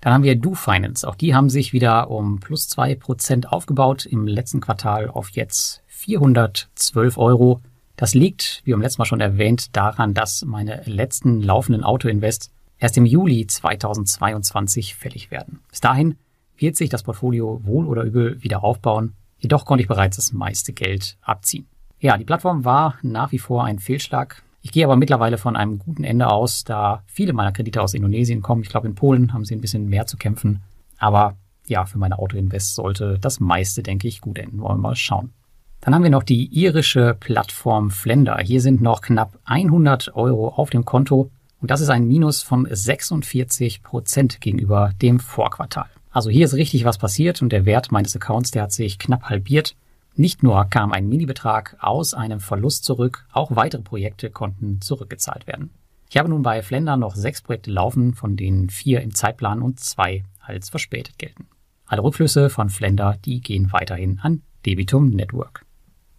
Dann 0.00 0.12
haben 0.14 0.24
wir 0.24 0.36
Do 0.36 0.54
Finance. 0.54 1.06
Auch 1.06 1.14
die 1.14 1.34
haben 1.34 1.50
sich 1.50 1.72
wieder 1.72 2.10
um 2.10 2.40
plus 2.40 2.68
zwei 2.68 2.94
Prozent 2.94 3.52
aufgebaut 3.52 4.06
im 4.06 4.26
letzten 4.26 4.60
Quartal 4.60 5.08
auf 5.08 5.30
jetzt 5.30 5.82
412 5.88 7.18
Euro. 7.18 7.60
Das 7.96 8.14
liegt, 8.14 8.62
wie 8.64 8.72
beim 8.72 8.80
letzten 8.80 9.02
Mal 9.02 9.06
schon 9.06 9.20
erwähnt, 9.20 9.76
daran, 9.76 10.14
dass 10.14 10.42
meine 10.44 10.82
letzten 10.86 11.42
laufenden 11.42 11.84
Autoinvests 11.84 12.50
erst 12.78 12.96
im 12.96 13.04
Juli 13.04 13.46
2022 13.46 14.94
fällig 14.94 15.30
werden. 15.30 15.60
Bis 15.68 15.80
dahin 15.80 16.16
wird 16.56 16.76
sich 16.76 16.88
das 16.88 17.02
Portfolio 17.02 17.60
wohl 17.64 17.86
oder 17.86 18.02
übel 18.04 18.42
wieder 18.42 18.64
aufbauen. 18.64 19.14
Jedoch 19.38 19.66
konnte 19.66 19.82
ich 19.82 19.88
bereits 19.88 20.16
das 20.16 20.32
meiste 20.32 20.72
Geld 20.72 21.18
abziehen. 21.20 21.66
Ja, 21.98 22.16
die 22.16 22.24
Plattform 22.24 22.64
war 22.64 22.96
nach 23.02 23.32
wie 23.32 23.38
vor 23.38 23.64
ein 23.64 23.78
Fehlschlag. 23.78 24.42
Ich 24.62 24.72
gehe 24.72 24.84
aber 24.84 24.96
mittlerweile 24.96 25.38
von 25.38 25.56
einem 25.56 25.78
guten 25.78 26.04
Ende 26.04 26.28
aus, 26.28 26.64
da 26.64 27.02
viele 27.06 27.32
meiner 27.32 27.52
Kredite 27.52 27.82
aus 27.82 27.94
Indonesien 27.94 28.42
kommen. 28.42 28.62
Ich 28.62 28.68
glaube, 28.68 28.88
in 28.88 28.94
Polen 28.94 29.32
haben 29.32 29.44
sie 29.44 29.54
ein 29.54 29.60
bisschen 29.60 29.88
mehr 29.88 30.06
zu 30.06 30.16
kämpfen. 30.16 30.62
Aber 30.98 31.36
ja, 31.66 31.86
für 31.86 31.98
meine 31.98 32.18
Autoinvest 32.18 32.74
sollte 32.74 33.18
das 33.18 33.40
meiste, 33.40 33.82
denke 33.82 34.08
ich, 34.08 34.20
gut 34.20 34.38
enden. 34.38 34.60
Wollen 34.60 34.78
wir 34.78 34.88
mal 34.88 34.96
schauen. 34.96 35.32
Dann 35.80 35.94
haben 35.94 36.02
wir 36.02 36.10
noch 36.10 36.24
die 36.24 36.46
irische 36.46 37.16
Plattform 37.18 37.90
Flender. 37.90 38.36
Hier 38.38 38.60
sind 38.60 38.82
noch 38.82 39.00
knapp 39.00 39.38
100 39.44 40.14
Euro 40.14 40.48
auf 40.48 40.68
dem 40.68 40.84
Konto 40.84 41.30
und 41.60 41.70
das 41.70 41.80
ist 41.80 41.88
ein 41.88 42.06
Minus 42.06 42.42
von 42.42 42.66
46 42.70 43.82
Prozent 43.82 44.40
gegenüber 44.40 44.92
dem 45.00 45.20
Vorquartal. 45.20 45.86
Also 46.10 46.28
hier 46.28 46.44
ist 46.44 46.54
richtig 46.54 46.84
was 46.84 46.98
passiert 46.98 47.40
und 47.40 47.50
der 47.50 47.64
Wert 47.64 47.92
meines 47.92 48.14
Accounts, 48.14 48.50
der 48.50 48.64
hat 48.64 48.72
sich 48.72 48.98
knapp 48.98 49.24
halbiert. 49.24 49.74
Nicht 50.14 50.42
nur 50.42 50.64
kam 50.66 50.92
ein 50.92 51.08
Minibetrag 51.08 51.76
aus 51.80 52.14
einem 52.14 52.40
Verlust 52.40 52.84
zurück, 52.84 53.26
auch 53.32 53.54
weitere 53.56 53.82
Projekte 53.82 54.30
konnten 54.30 54.80
zurückgezahlt 54.80 55.46
werden. 55.46 55.70
Ich 56.10 56.16
habe 56.16 56.28
nun 56.28 56.42
bei 56.42 56.62
Flender 56.62 56.96
noch 56.96 57.14
sechs 57.14 57.40
Projekte 57.40 57.70
laufen, 57.70 58.14
von 58.14 58.36
denen 58.36 58.68
vier 58.68 59.00
im 59.00 59.14
Zeitplan 59.14 59.62
und 59.62 59.78
zwei 59.78 60.24
als 60.40 60.68
verspätet 60.68 61.18
gelten. 61.18 61.46
Alle 61.86 62.02
Rückflüsse 62.02 62.50
von 62.50 62.68
Flender, 62.68 63.16
die 63.24 63.40
gehen 63.40 63.72
weiterhin 63.72 64.18
an 64.20 64.42
Debitum 64.66 65.10
Network. 65.10 65.64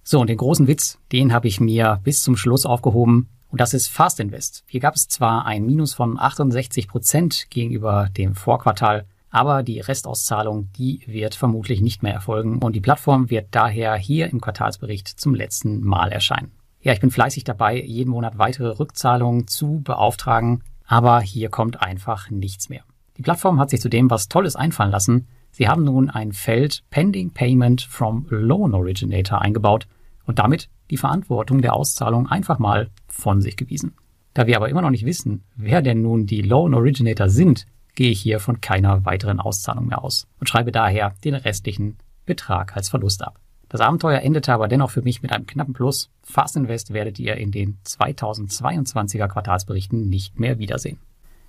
So, 0.04 0.20
und 0.20 0.30
den 0.30 0.38
großen 0.38 0.68
Witz, 0.68 0.98
den 1.12 1.34
habe 1.34 1.48
ich 1.48 1.60
mir 1.60 2.00
bis 2.04 2.24
zum 2.24 2.36
Schluss 2.36 2.66
aufgehoben. 2.66 3.30
Und 3.50 3.62
das 3.62 3.74
ist 3.74 3.88
Fast 3.88 4.20
Invest. 4.20 4.64
Hier 4.68 4.80
gab 4.80 4.96
es 4.96 5.08
zwar 5.10 5.46
ein 5.46 5.66
Minus 5.66 5.94
von 5.94 6.18
68 6.18 6.88
Prozent 6.88 7.48
gegenüber 7.50 8.10
dem 8.18 8.34
Vorquartal, 8.34 9.06
aber 9.32 9.64
die 9.64 9.80
Restauszahlung, 9.80 10.70
die 10.78 11.02
wird 11.08 11.36
vermutlich 11.36 11.82
nicht 11.82 12.04
mehr 12.04 12.14
erfolgen 12.14 12.60
und 12.60 12.76
die 12.76 12.82
Plattform 12.82 13.30
wird 13.30 13.48
daher 13.52 13.96
hier 13.96 14.30
im 14.30 14.42
Quartalsbericht 14.42 15.08
zum 15.08 15.34
letzten 15.34 15.82
Mal 15.82 16.12
erscheinen. 16.12 16.52
Ja, 16.82 16.94
ich 16.94 17.00
bin 17.00 17.12
fleißig 17.12 17.44
dabei, 17.44 17.82
jeden 17.82 18.12
Monat 18.12 18.38
weitere 18.38 18.78
Rückzahlungen 18.80 19.48
zu 19.48 19.82
beauftragen, 19.82 20.64
aber 20.86 21.22
hier 21.22 21.50
kommt 21.50 21.82
einfach 21.82 22.30
nichts 22.30 22.70
mehr. 22.70 22.84
Die 23.18 23.24
Plattform 23.24 23.60
hat 23.60 23.70
sich 23.70 23.82
zudem 23.82 24.10
was 24.10 24.28
Tolles 24.28 24.56
einfallen 24.56 24.92
lassen, 24.92 25.28
Sie 25.52 25.68
haben 25.68 25.84
nun 25.84 26.10
ein 26.10 26.32
Feld 26.32 26.84
Pending 26.90 27.32
Payment 27.32 27.82
from 27.82 28.26
Loan 28.30 28.74
Originator 28.74 29.42
eingebaut 29.42 29.86
und 30.26 30.40
damit 30.40 30.70
die 30.90 30.98
Verantwortung 30.98 31.62
der 31.62 31.76
Auszahlung 31.76 32.28
einfach 32.28 32.58
mal 32.58 32.90
von 33.08 33.42
sich 33.42 33.58
gewiesen. 33.58 33.94
Da 34.34 34.48
wir 34.48 34.56
aber 34.56 34.70
immer 34.70 34.82
noch 34.82 34.92
nicht 34.92 35.06
wissen, 35.06 35.44
wer 35.58 35.82
denn 35.82 36.02
nun 36.02 36.26
die 36.26 36.42
Loan 36.42 36.74
Originator 36.74 37.28
sind, 37.28 37.68
gehe 37.96 38.12
ich 38.12 38.22
hier 38.22 38.40
von 38.40 38.62
keiner 38.62 39.06
weiteren 39.06 39.40
Auszahlung 39.40 39.88
mehr 39.88 40.04
aus 40.04 40.28
und 40.40 40.48
schreibe 40.48 40.72
daher 40.72 41.14
den 41.24 41.36
restlichen 41.36 41.98
Betrag 42.26 42.76
als 42.76 42.90
Verlust 42.90 43.24
ab. 43.24 43.40
Das 43.70 43.82
Abenteuer 43.82 44.20
endete 44.20 44.54
aber 44.54 44.68
dennoch 44.68 44.92
für 44.92 45.02
mich 45.02 45.22
mit 45.22 45.32
einem 45.32 45.48
knappen 45.48 45.74
Plus. 45.74 46.10
Fast 46.24 46.58
Invest 46.58 46.92
werdet 46.94 47.20
ihr 47.20 47.38
in 47.38 47.52
den 47.52 47.78
2022er 47.86 49.30
Quartalsberichten 49.30 50.10
nicht 50.10 50.40
mehr 50.40 50.60
wiedersehen. 50.60 51.00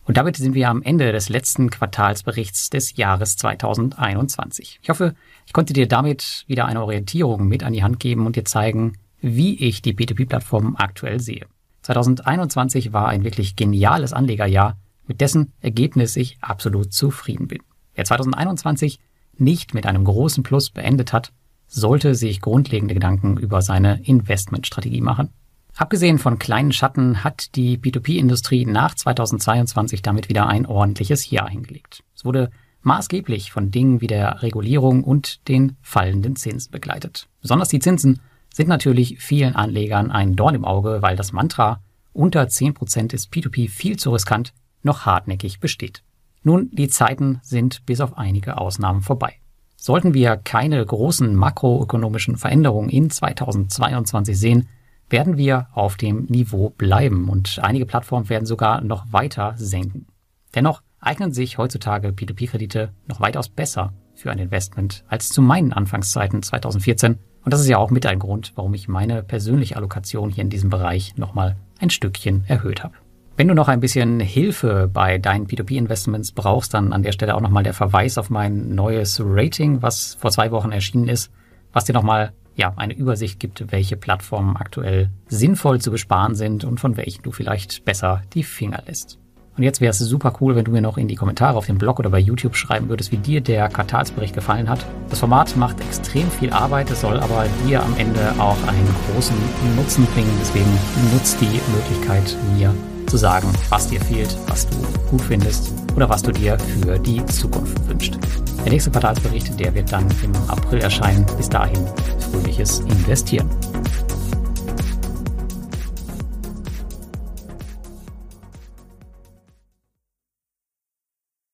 Und 0.04 0.16
damit 0.16 0.36
sind 0.36 0.54
wir 0.54 0.68
am 0.68 0.82
Ende 0.82 1.12
des 1.12 1.28
letzten 1.28 1.70
Quartalsberichts 1.70 2.70
des 2.70 2.96
Jahres 2.96 3.36
2021. 3.36 4.80
Ich 4.82 4.88
hoffe, 4.88 5.14
ich 5.46 5.52
konnte 5.52 5.72
dir 5.72 5.86
damit 5.86 6.44
wieder 6.48 6.66
eine 6.66 6.82
Orientierung 6.82 7.46
mit 7.46 7.62
an 7.62 7.72
die 7.72 7.82
Hand 7.82 8.00
geben 8.00 8.26
und 8.26 8.36
dir 8.36 8.44
zeigen, 8.44 8.98
wie 9.20 9.56
ich 9.58 9.82
die 9.82 9.94
P2P-Plattform 9.94 10.76
aktuell 10.76 11.20
sehe. 11.20 11.46
2021 11.82 12.92
war 12.92 13.08
ein 13.08 13.24
wirklich 13.24 13.56
geniales 13.56 14.12
Anlegerjahr, 14.12 14.76
mit 15.06 15.20
dessen 15.20 15.52
Ergebnis 15.60 16.16
ich 16.16 16.38
absolut 16.40 16.92
zufrieden 16.92 17.48
bin. 17.48 17.60
Wer 17.94 18.04
2021 18.04 18.98
nicht 19.36 19.74
mit 19.74 19.86
einem 19.86 20.04
großen 20.04 20.42
Plus 20.42 20.70
beendet 20.70 21.12
hat, 21.12 21.32
sollte 21.66 22.14
sich 22.14 22.40
grundlegende 22.40 22.94
Gedanken 22.94 23.36
über 23.36 23.62
seine 23.62 24.02
Investmentstrategie 24.02 25.00
machen. 25.00 25.30
Abgesehen 25.74 26.18
von 26.18 26.38
kleinen 26.38 26.72
Schatten 26.72 27.24
hat 27.24 27.56
die 27.56 27.78
B2B-Industrie 27.78 28.66
nach 28.66 28.94
2022 28.94 30.02
damit 30.02 30.28
wieder 30.28 30.46
ein 30.46 30.66
ordentliches 30.66 31.30
Jahr 31.30 31.48
hingelegt. 31.48 32.04
Es 32.14 32.26
wurde 32.26 32.50
maßgeblich 32.82 33.52
von 33.52 33.70
Dingen 33.70 34.00
wie 34.00 34.06
der 34.06 34.42
Regulierung 34.42 35.02
und 35.02 35.48
den 35.48 35.76
fallenden 35.80 36.36
Zinsen 36.36 36.70
begleitet. 36.70 37.28
Besonders 37.40 37.68
die 37.68 37.78
Zinsen 37.78 38.20
sind 38.52 38.68
natürlich 38.68 39.18
vielen 39.20 39.56
Anlegern 39.56 40.10
ein 40.10 40.36
Dorn 40.36 40.54
im 40.54 40.66
Auge, 40.66 41.00
weil 41.00 41.16
das 41.16 41.32
Mantra 41.32 41.80
unter 42.12 42.42
10% 42.42 43.14
ist 43.14 43.32
P2P 43.32 43.70
viel 43.70 43.96
zu 43.96 44.10
riskant 44.10 44.52
noch 44.82 45.06
hartnäckig 45.06 45.60
besteht. 45.60 46.02
Nun, 46.42 46.70
die 46.72 46.88
Zeiten 46.88 47.40
sind 47.42 47.86
bis 47.86 48.00
auf 48.00 48.18
einige 48.18 48.58
Ausnahmen 48.58 49.00
vorbei. 49.00 49.34
Sollten 49.76 50.14
wir 50.14 50.36
keine 50.36 50.84
großen 50.84 51.34
makroökonomischen 51.34 52.36
Veränderungen 52.36 52.88
in 52.88 53.10
2022 53.10 54.38
sehen, 54.38 54.68
werden 55.08 55.36
wir 55.36 55.68
auf 55.72 55.96
dem 55.96 56.24
Niveau 56.24 56.70
bleiben 56.70 57.28
und 57.28 57.58
einige 57.62 57.86
Plattformen 57.86 58.28
werden 58.28 58.46
sogar 58.46 58.80
noch 58.80 59.12
weiter 59.12 59.54
senken. 59.56 60.06
Dennoch 60.54 60.82
eignen 61.00 61.32
sich 61.32 61.58
heutzutage 61.58 62.08
P2P-Kredite 62.08 62.92
noch 63.06 63.20
weitaus 63.20 63.48
besser 63.48 63.92
für 64.14 64.30
ein 64.30 64.38
Investment 64.38 65.04
als 65.08 65.28
zu 65.28 65.42
meinen 65.42 65.72
Anfangszeiten 65.72 66.42
2014 66.42 67.18
und 67.44 67.52
das 67.52 67.60
ist 67.60 67.68
ja 67.68 67.78
auch 67.78 67.90
mit 67.90 68.06
ein 68.06 68.20
Grund, 68.20 68.52
warum 68.54 68.72
ich 68.74 68.88
meine 68.88 69.22
persönliche 69.22 69.76
Allokation 69.76 70.30
hier 70.30 70.44
in 70.44 70.50
diesem 70.50 70.70
Bereich 70.70 71.16
nochmal 71.16 71.56
ein 71.80 71.90
Stückchen 71.90 72.44
erhöht 72.46 72.84
habe. 72.84 72.94
Wenn 73.34 73.48
du 73.48 73.54
noch 73.54 73.68
ein 73.68 73.80
bisschen 73.80 74.20
Hilfe 74.20 74.90
bei 74.92 75.16
deinen 75.16 75.46
P2P-Investments 75.46 76.32
brauchst, 76.32 76.74
dann 76.74 76.92
an 76.92 77.02
der 77.02 77.12
Stelle 77.12 77.34
auch 77.34 77.40
nochmal 77.40 77.62
der 77.62 77.72
Verweis 77.72 78.18
auf 78.18 78.28
mein 78.28 78.74
neues 78.74 79.22
Rating, 79.24 79.80
was 79.80 80.14
vor 80.20 80.30
zwei 80.30 80.50
Wochen 80.50 80.70
erschienen 80.70 81.08
ist, 81.08 81.30
was 81.72 81.86
dir 81.86 81.94
nochmal 81.94 82.32
ja, 82.56 82.74
eine 82.76 82.94
Übersicht 82.94 83.40
gibt, 83.40 83.72
welche 83.72 83.96
Plattformen 83.96 84.56
aktuell 84.56 85.08
sinnvoll 85.28 85.80
zu 85.80 85.90
besparen 85.90 86.34
sind 86.34 86.64
und 86.64 86.78
von 86.78 86.98
welchen 86.98 87.22
du 87.22 87.32
vielleicht 87.32 87.86
besser 87.86 88.20
die 88.34 88.42
Finger 88.42 88.82
lässt. 88.86 89.18
Und 89.56 89.62
jetzt 89.62 89.80
wäre 89.80 89.90
es 89.90 89.98
super 89.98 90.34
cool, 90.40 90.54
wenn 90.54 90.64
du 90.64 90.72
mir 90.72 90.82
noch 90.82 90.98
in 90.98 91.08
die 91.08 91.14
Kommentare 91.14 91.56
auf 91.56 91.66
dem 91.66 91.78
Blog 91.78 91.98
oder 91.98 92.10
bei 92.10 92.18
YouTube 92.18 92.56
schreiben 92.56 92.90
würdest, 92.90 93.12
wie 93.12 93.18
dir 93.18 93.40
der 93.40 93.68
Quartalsbericht 93.68 94.34
gefallen 94.34 94.68
hat. 94.68 94.84
Das 95.08 95.20
Format 95.20 95.56
macht 95.56 95.80
extrem 95.80 96.30
viel 96.30 96.52
Arbeit, 96.52 96.90
es 96.90 97.00
soll 97.00 97.18
aber 97.18 97.46
dir 97.66 97.82
am 97.82 97.94
Ende 97.96 98.34
auch 98.38 98.56
einen 98.66 98.88
großen 99.10 99.36
Nutzen 99.76 100.06
bringen. 100.06 100.36
Deswegen 100.40 100.70
nutzt 101.14 101.40
die 101.40 101.60
Möglichkeit, 101.74 102.36
mir 102.56 102.74
zu 103.06 103.16
sagen, 103.16 103.48
was 103.68 103.88
dir 103.88 104.00
fehlt, 104.00 104.36
was 104.46 104.66
du 104.68 104.76
gut 105.10 105.22
findest 105.22 105.72
oder 105.96 106.08
was 106.08 106.22
du 106.22 106.32
dir 106.32 106.58
für 106.58 106.98
die 106.98 107.24
Zukunft 107.26 107.76
wünschst. 107.88 108.18
Der 108.64 108.72
nächste 108.72 108.90
Quartalsbericht, 108.90 109.58
der 109.58 109.74
wird 109.74 109.92
dann 109.92 110.06
im 110.22 110.32
April 110.48 110.80
erscheinen. 110.80 111.26
Bis 111.36 111.48
dahin 111.48 111.86
fröhliches 112.30 112.80
Investieren. 112.80 113.48